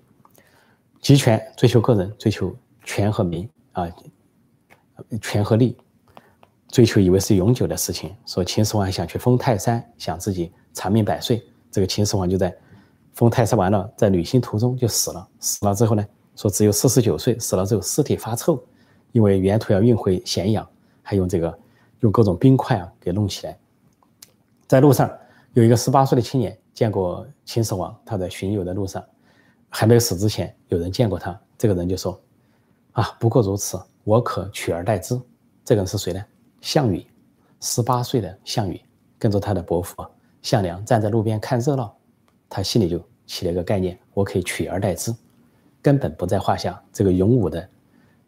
[1.02, 2.54] 集权，追求个人，追求
[2.84, 3.88] 权和名啊，
[5.22, 5.78] 权和利，
[6.68, 8.14] 追求以为是永久的事情。
[8.26, 12.56] 说秦始皇想去封泰山，想自己长命百岁，这个秦始皇就在。
[13.20, 15.28] 封泰山完了，在旅行途中就死了。
[15.42, 16.08] 死了之后呢，
[16.38, 17.38] 说只有四十九岁。
[17.38, 18.64] 死了之后尸体发臭，
[19.12, 20.66] 因为沿途要运回咸阳，
[21.04, 21.60] 还用这个
[22.00, 23.60] 用各种冰块啊给弄起来。
[24.70, 25.12] 在路上
[25.52, 29.04] 有一个十八岁的青年见过秦始皇，他在巡游的路上，
[29.68, 31.38] 还没有死之前，有人见过他。
[31.58, 32.18] 这个人就说
[32.94, 35.20] ：“啊，不过如此，我可取而代之。”
[35.66, 36.26] 这个人是谁呢？
[36.62, 37.06] 项羽，
[37.60, 38.80] 十八岁的项羽
[39.18, 40.06] 跟着他的伯父
[40.42, 41.94] 项梁站在路边看热闹。
[42.52, 43.00] 他心里就
[43.30, 45.16] 起了一个概念，我可以取而代之，
[45.84, 46.84] 根本不在话下。
[46.92, 47.70] 这个勇武的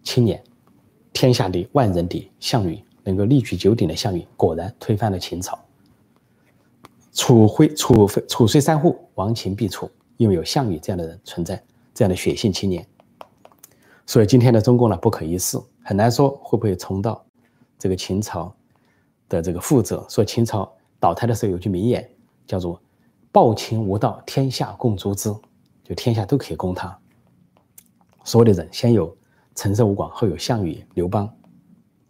[0.03, 0.41] 青年，
[1.11, 5.59] 天下第万人敌项羽，能够力举九鼎的项羽，果然推翻了秦朝。
[7.13, 11.61] 楚徽楚楚虽三户，亡秦必楚，因为有项羽这样的人存在，
[11.95, 12.85] 这样的血性青年。
[14.05, 17.25] 所以今天的中共呢，不可一世，很难说会不会重蹈
[17.79, 18.53] 这个秦朝
[19.27, 20.05] 的这个覆辙。
[20.07, 22.07] 说秦朝倒台的时候有句名言，
[22.45, 22.79] 叫做。
[23.31, 25.33] 暴秦无道，天下共诛之，
[25.83, 26.99] 就天下都可以攻他。
[28.23, 29.15] 所有的人先有
[29.55, 31.33] 陈胜吴广，后有项羽刘邦，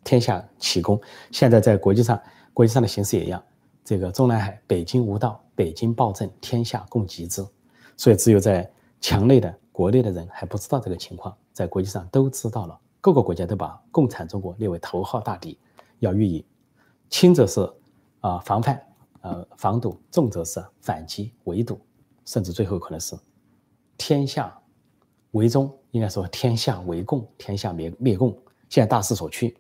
[0.04, 1.00] 天下齐攻。
[1.32, 2.20] 现在在国际上，
[2.54, 3.42] 国际上的形势也一样。
[3.84, 7.46] 这个中南海，北京无道，北京暴政，天下共击之。
[7.98, 8.70] 所以只有在
[9.00, 12.80] 墙内的国内的人还不知道这个情况，在国际上都知道了。
[13.00, 15.58] 各个国家都把共产中国列为头号大敌，
[16.00, 16.46] 要予以
[17.10, 17.72] 轻则是
[18.22, 18.80] 啊防范。
[19.22, 21.80] 呃，防堵重则是反击围堵，
[22.26, 23.16] 甚至最后可能是
[23.98, 24.62] 天下
[25.32, 28.32] 为中，应该说天下为共，天下灭灭共。
[28.70, 29.56] 现在大势所趋。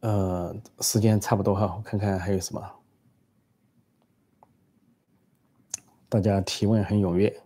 [0.00, 2.70] 呃，时间差不多哈，我看看还有什么，
[6.08, 7.42] 大家提问很踊跃。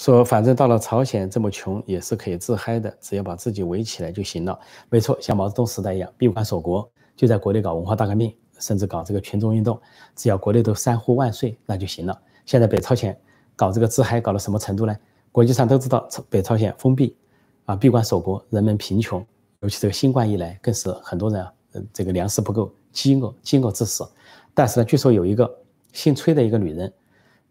[0.00, 4.58] 说反正到了朝鲜这么穷也是可以自嗨的，只要把自己围起来就行了。
[4.88, 9.78] 没错，像毛泽东时代一样，闭关锁国，就在国内搞文化大革命，甚至搞这个群众运动，
[10.16, 12.18] 只要国内都三呼万岁那就行了。
[12.46, 13.14] 现在北朝鲜
[13.54, 14.96] 搞这个自嗨搞到什么程度呢？
[15.30, 17.14] 国际上都知道北朝鲜封闭
[17.66, 19.22] 啊，闭关锁国，人们贫穷，
[19.60, 21.52] 尤其这个新冠一来，更是很多人啊，
[21.92, 24.02] 这个粮食不够，饥饿饥饿致死。
[24.54, 25.58] 但是呢，据说有一个
[25.92, 26.90] 姓崔的一个女人。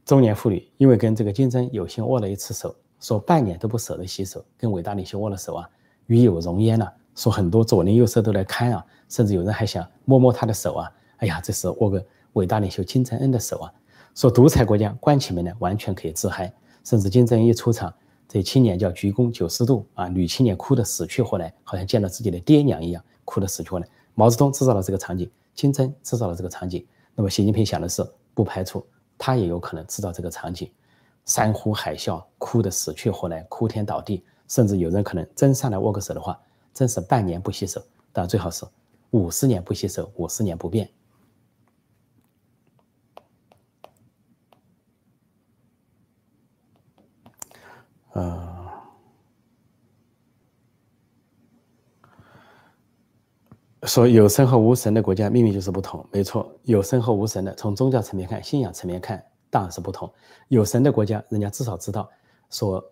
[0.09, 5.69] 中年妇女因为跟这个金正有幸握了一次手，说半年都不舍得洗手，跟伟大领袖握了手啊，
[6.07, 6.91] 与有荣焉了。
[7.13, 10.91] 说很多左邻右舍都来看啊，甚至有人还想摸摸他的手啊。
[11.17, 12.03] 哎呀，这是握个
[12.33, 13.71] 伟大领袖金正恩的手啊。
[14.15, 16.51] 说独裁国家关起门来完全可以自嗨，
[16.83, 17.93] 甚至金正恩一出场，
[18.27, 23.87] 这青年叫鞠躬九十度啊，女青年哭得死去活来，好像见到自己的爹娘一样，哭得死去活来。
[24.15, 26.83] 毛泽东制造了这个场景，金正制造了这个场景，
[27.13, 28.03] 那么习近平想的是，
[28.33, 28.83] 不排除
[29.19, 30.71] 他也有可能知道这个场景，
[31.25, 36.39] 山呼海啸，哭得死去活来，哭天倒地，甚至有人可能真上来握个手的话，
[36.73, 38.65] 真是半年不洗手，但最好是
[39.11, 40.89] 五十年不洗手，五十年不变。
[48.13, 48.48] 嗯，
[53.83, 56.05] 说有神和无神的国家，命运就是不同。
[56.11, 60.11] 没错，有神和无神的，从宗教层面看，信仰层面看，当然是不同。
[60.49, 62.09] 有神的国家，人家至少知道
[62.49, 62.83] 说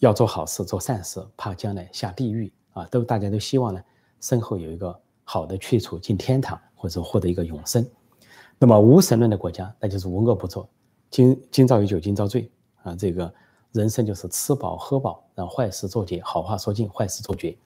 [0.00, 3.80] 要做好事、做善事，怕将来下地狱啊，都大家都希望呢，
[4.20, 7.88] 身后有一个好的去处，进天堂或者获得一个永生。
[8.58, 10.68] 那么无神论的国家，那就是无恶不作，
[11.10, 12.50] 今今朝有酒今朝醉
[12.82, 13.32] 啊，这个。
[13.72, 17.56] 人生就是吃饱喝饱，让坏事做绝，好话说尽，坏事做绝，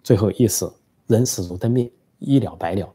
[0.00, 0.72] 最后一死，
[1.08, 2.92] 人死如灯灭，一了百了。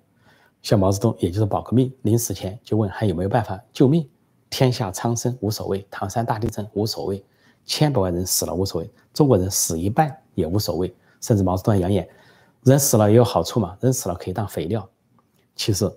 [0.61, 4.07] 像毛泽东，也就是保个命，临死前就问还有没有办法救命？
[4.49, 7.23] 天下苍生无所谓，唐山大地震无所谓，
[7.65, 10.93] 千百万人死了无所谓，中国人死一半也无所谓。
[11.21, 12.07] 甚至毛泽东扬言，
[12.63, 14.87] 人死了也有好处嘛，人死了可以当肥料。
[15.55, 15.89] 其实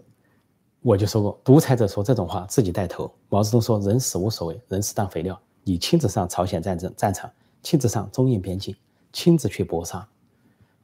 [0.83, 3.11] 我就说过，独裁者说这种话自己带头。
[3.29, 5.39] 毛泽东说人死无所谓，人死当肥料。
[5.63, 7.31] 你亲自上朝鲜战争战场，
[7.63, 8.77] 亲自上中印边境，
[9.13, 10.07] 亲自去搏杀，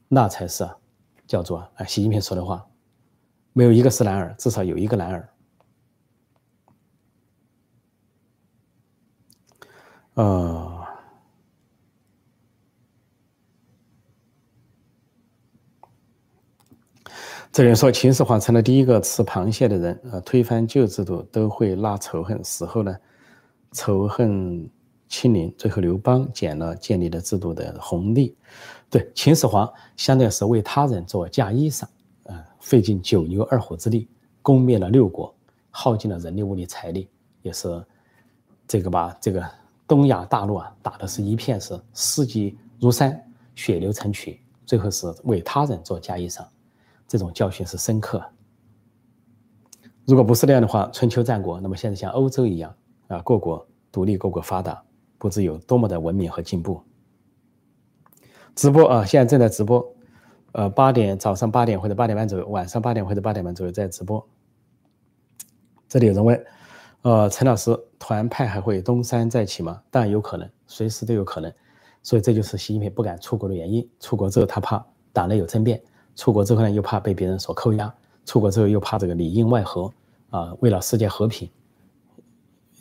[0.09, 0.68] 那才是
[1.31, 2.66] 叫做啊，习近平说的话，
[3.53, 5.28] 没有一个是男儿，至少有一个男儿。
[10.14, 10.85] 呃，
[17.53, 22.97] 这人说秦始皇成了第一个吃螃蟹的人，呃，推翻旧制度都会拉仇恨，死后呢？
[23.70, 24.68] 仇恨
[25.07, 28.37] 清零，最后刘邦捡了建立的制度的红利。
[28.91, 31.84] 对，秦始皇相当于是为他人做嫁衣裳，
[32.24, 34.09] 啊，费尽九牛二虎之力，
[34.43, 35.32] 攻灭了六国，
[35.70, 37.09] 耗尽了人力物力财力，
[37.43, 37.82] 也是
[38.66, 39.49] 这个把这个
[39.86, 43.18] 东亚大陆啊打的是一片是尸积如山，
[43.55, 46.45] 血流成渠，最后是为他人做嫁衣裳，
[47.07, 48.20] 这种教训是深刻。
[50.05, 52.74] 如果不是那样的话，春秋战国，那么现在像欧洲一样。
[53.07, 54.80] 啊，各国独立，各国发达，
[55.18, 56.80] 不知有多么的文明和进步。
[58.61, 59.94] 直播啊，现在正在直播，
[60.52, 64.22] 呃，八点早上八点或者八点半左右，晚上八点或者八点半左右在直播。
[65.88, 66.44] 这里有人问，
[67.00, 69.80] 呃，陈老师，团派还会东山再起吗？
[69.90, 71.50] 当然有可能，随时都有可能。
[72.02, 73.88] 所以这就是习近平不敢出国的原因。
[73.98, 75.82] 出国之后他怕党内有政变，
[76.14, 77.90] 出国之后呢又怕被别人所扣押，
[78.26, 79.90] 出国之后又怕这个里应外合
[80.28, 81.48] 啊，为了世界和平。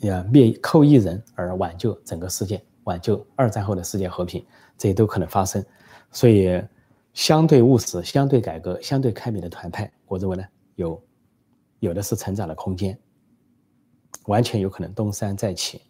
[0.00, 4.44] 呀，灭寇一人而挽救整个世界，挽救二战后的世界和平，
[4.76, 5.64] 这些都可能发生。
[6.10, 6.60] 所以，
[7.14, 11.00] 相对务实、相对改革、相对开明的团派，我认为呢，有
[11.78, 12.98] 有的是成长的空间，
[14.26, 15.80] 完全有可能东山再起。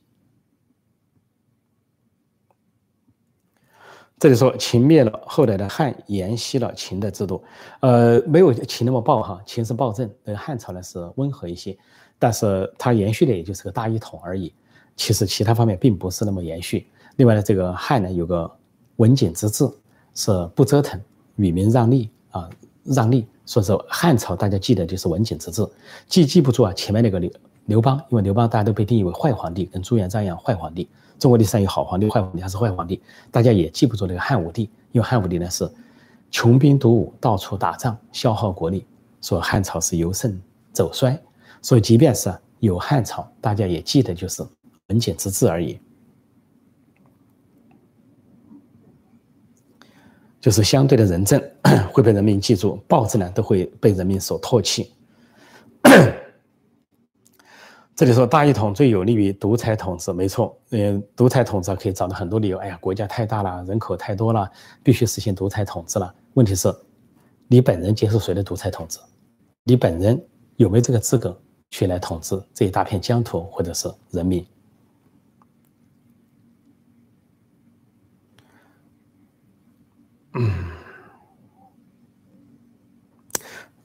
[4.18, 7.42] 这里说秦灭了，后来的汉沿袭了秦的制度，
[7.80, 11.74] 呃，没有秦那么暴哈，秦是暴政，那汉朝呢是温和一些。
[12.18, 14.54] 但是它延续的也就是个大一统而已，
[15.00, 16.86] 其实其他方面并不是那么延续。
[17.16, 18.50] 另外呢，这个汉呢有个
[18.96, 19.66] 文景之治，
[20.14, 21.00] 是不折腾，
[21.36, 22.50] 与民让利啊，
[22.84, 23.26] 让利。
[23.46, 25.66] 所以说汉朝大家记得就是文景之治，
[26.06, 27.30] 记记不住啊前面那个刘
[27.64, 30.86] 刘邦，因为刘邦大家都被定义为坏皇帝，跟朱元璋一样坏皇帝。
[31.18, 35.66] 中国历史上有好皇帝、坏皇帝还是坏皇帝，大家也记不住那个汉武帝，因为汉武帝呢是
[36.30, 38.86] 穷兵黩武，到处打仗，消耗国力，
[39.22, 40.38] 说汉朝是由盛
[40.74, 41.18] 走衰。
[41.62, 44.46] 所以，即便是有汉朝，大家也记得就是
[44.90, 45.78] 文景之治而已，
[50.40, 51.40] 就是相对的仁政
[51.94, 54.92] 会被人民记住，暴政呢都会被人民所唾弃。
[57.94, 62.58] 这里说大一统最有利于独裁统治，没错，嗯，独裁统治可以找到很多理由。
[62.58, 64.50] 哎呀，国家太大了，人口太多了，
[64.82, 66.12] 必须实行独裁统治了。
[66.34, 66.74] 问题是，
[67.46, 68.98] 你本人接受谁的独裁统治？
[69.64, 70.20] 你本人
[70.56, 71.40] 有没有这个资格？
[71.72, 74.44] 去来统治这一大片疆土，或者是人民。
[80.34, 80.50] 嗯，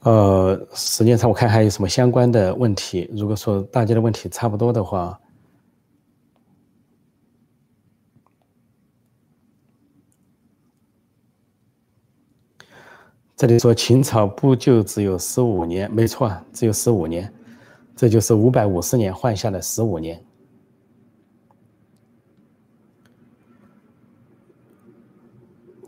[0.00, 3.10] 呃，时间上我看还有什么相关的问题？
[3.12, 5.20] 如果说大家的问题差不多的话，
[13.36, 15.90] 这里说秦朝不就只有十五年？
[15.92, 17.32] 没错，只有十五年。
[17.94, 20.25] 这就是五百五十年换下了十五年。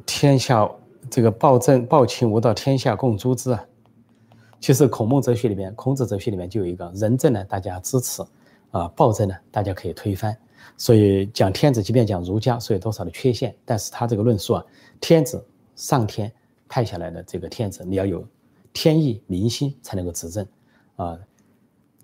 [0.09, 0.66] 天下
[1.11, 3.62] 这个暴政暴秦无道，天下共诛之啊。
[4.59, 8.22] 其实孔孟哲学里面，孔子哲学里面就有一个仁政呢，大家支持
[8.70, 10.34] 啊；暴政呢，大家可以推翻。
[10.78, 14.64] 所以讲天子，即便讲儒家，是有多少的缺陷，但是他这个论述啊，
[14.98, 15.44] 天子
[15.76, 16.32] 上天
[16.70, 18.26] 派下来的这个天子，你要有
[18.72, 20.44] 天意民心才能够执政
[20.96, 21.18] 啊。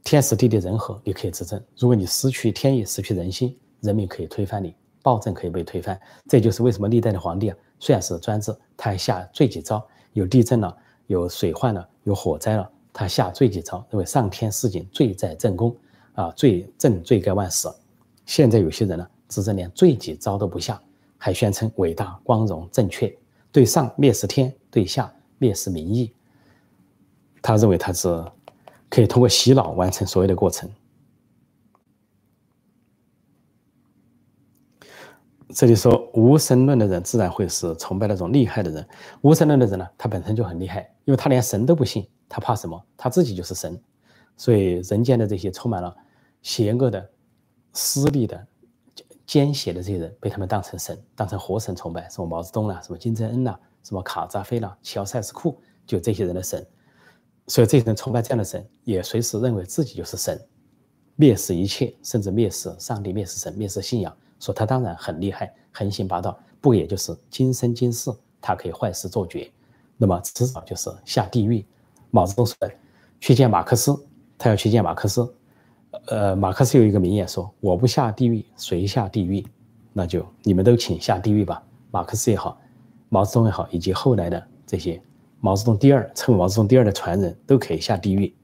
[0.05, 1.59] 天时地利人和，你可以执政。
[1.79, 5.99] 如果你失去天意，失去人心，人民可以推翻你，暴政可以被推翻。
[6.29, 10.75] 这就是为什么历代的皇帝啊，虽然是专制，他还下罪己诏，有地震了，
[11.07, 15.77] 有水患了，有火灾了，他下罪己诏，认为上天示警，罪在正宫
[16.15, 17.71] 啊，罪正罪该万死。
[18.25, 20.81] 现在有些人呢，执政连罪己诏都不下，
[21.19, 23.15] 还宣称伟大、光荣、正确，
[23.53, 26.11] 对上蔑视天，对下蔑视民意。
[27.43, 28.25] 他认为他是。
[28.91, 30.71] 可以通过洗脑完成所有的过程。
[35.51, 38.87] 这里说无神论的人自然会是崇拜那种厉害的人。
[39.21, 42.83] 无神论的人呢，他本身就很厉害，因为他连神都不信，他怕什么？
[42.97, 43.81] 他自己就是神。
[44.37, 45.95] 所以人间的这些充满了
[46.43, 47.11] 邪恶的、
[47.73, 48.47] 私利的、
[49.27, 56.67] 奸邪的这些人，被他们当成神，当成活神崇拜，什么毛泽东啦，什么金正恩啦，什么卡扎菲啦，乔塞斯库，就这些人的神。
[57.47, 60.41] 所以这些人崇拜这样的神，也随时认为自己就是神，
[61.19, 68.11] 蔑视一切，甚至蔑视上帝、蔑视神、蔑视信仰，说他当然很厉害、横行霸道，不也就是今生今世
[68.43, 69.51] 他可以坏事做绝，
[69.97, 71.65] 那么迟早就是下地狱。
[72.11, 72.55] 毛泽东说，
[73.19, 73.99] 去见马克思，
[74.37, 75.35] 他要去见马克思，
[76.09, 79.43] 呃，马克思有一个名言说：“我不下地狱，谁下地狱？
[79.95, 82.61] 那就你们都请下地狱吧。”马克思也好，
[83.09, 85.01] 毛泽东也好，以及后来的这些。
[85.41, 88.35] 毛泽东第二，称毛泽东第二的传人都可以下地狱。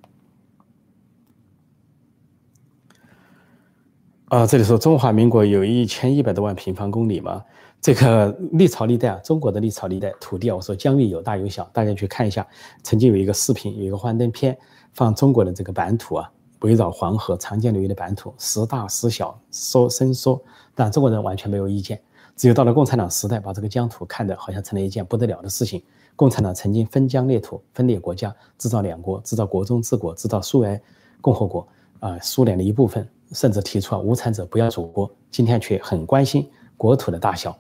[4.31, 7.45] 啊，这里说中华民国有一千一百多万平方公里嘛？
[7.81, 12.47] 这个历朝历代啊，中国的历朝历代土地啊，我说疆域有大有小，大家去看一下。
[12.85, 14.57] 曾经有一个视频，有一个幻灯片，
[14.95, 20.41] 放中国的这个版图啊，围绕黄河、长江流域的版图，时大时小，缩伸缩，
[20.77, 22.01] 但中国人完全没有意见。
[22.37, 25.83] 只有到了共产党时代，把这个疆土看得好像成了一件不得了的事情。
[26.15, 30.81] 共产党曾经分疆裂土、分裂国家，制造两国，制造国中治国，制造苏维埃
[31.21, 31.67] 共和国，
[31.99, 35.11] 啊，苏联的一部分，甚至提出啊无产者不要祖国。
[35.31, 37.57] 今天却很关心国土的大小。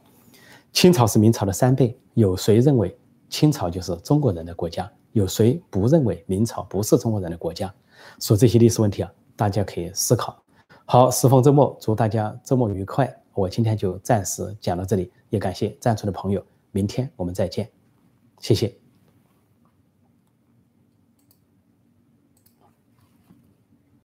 [0.73, 2.97] 清朝是明朝的三倍，有谁认为
[3.29, 4.91] 清朝就是中国人的国家？
[5.13, 7.73] 有谁不认为明朝不是中国人的国家？
[8.21, 10.41] 说这些历史问题啊，大家可以思考。
[10.85, 13.13] 好，时逢周末，祝大家周末愉快。
[13.35, 17.69] 我今天就暂时讲到这里，也感谢赞助的朋友，明天我们再见。
[18.39, 18.80] 谢谢。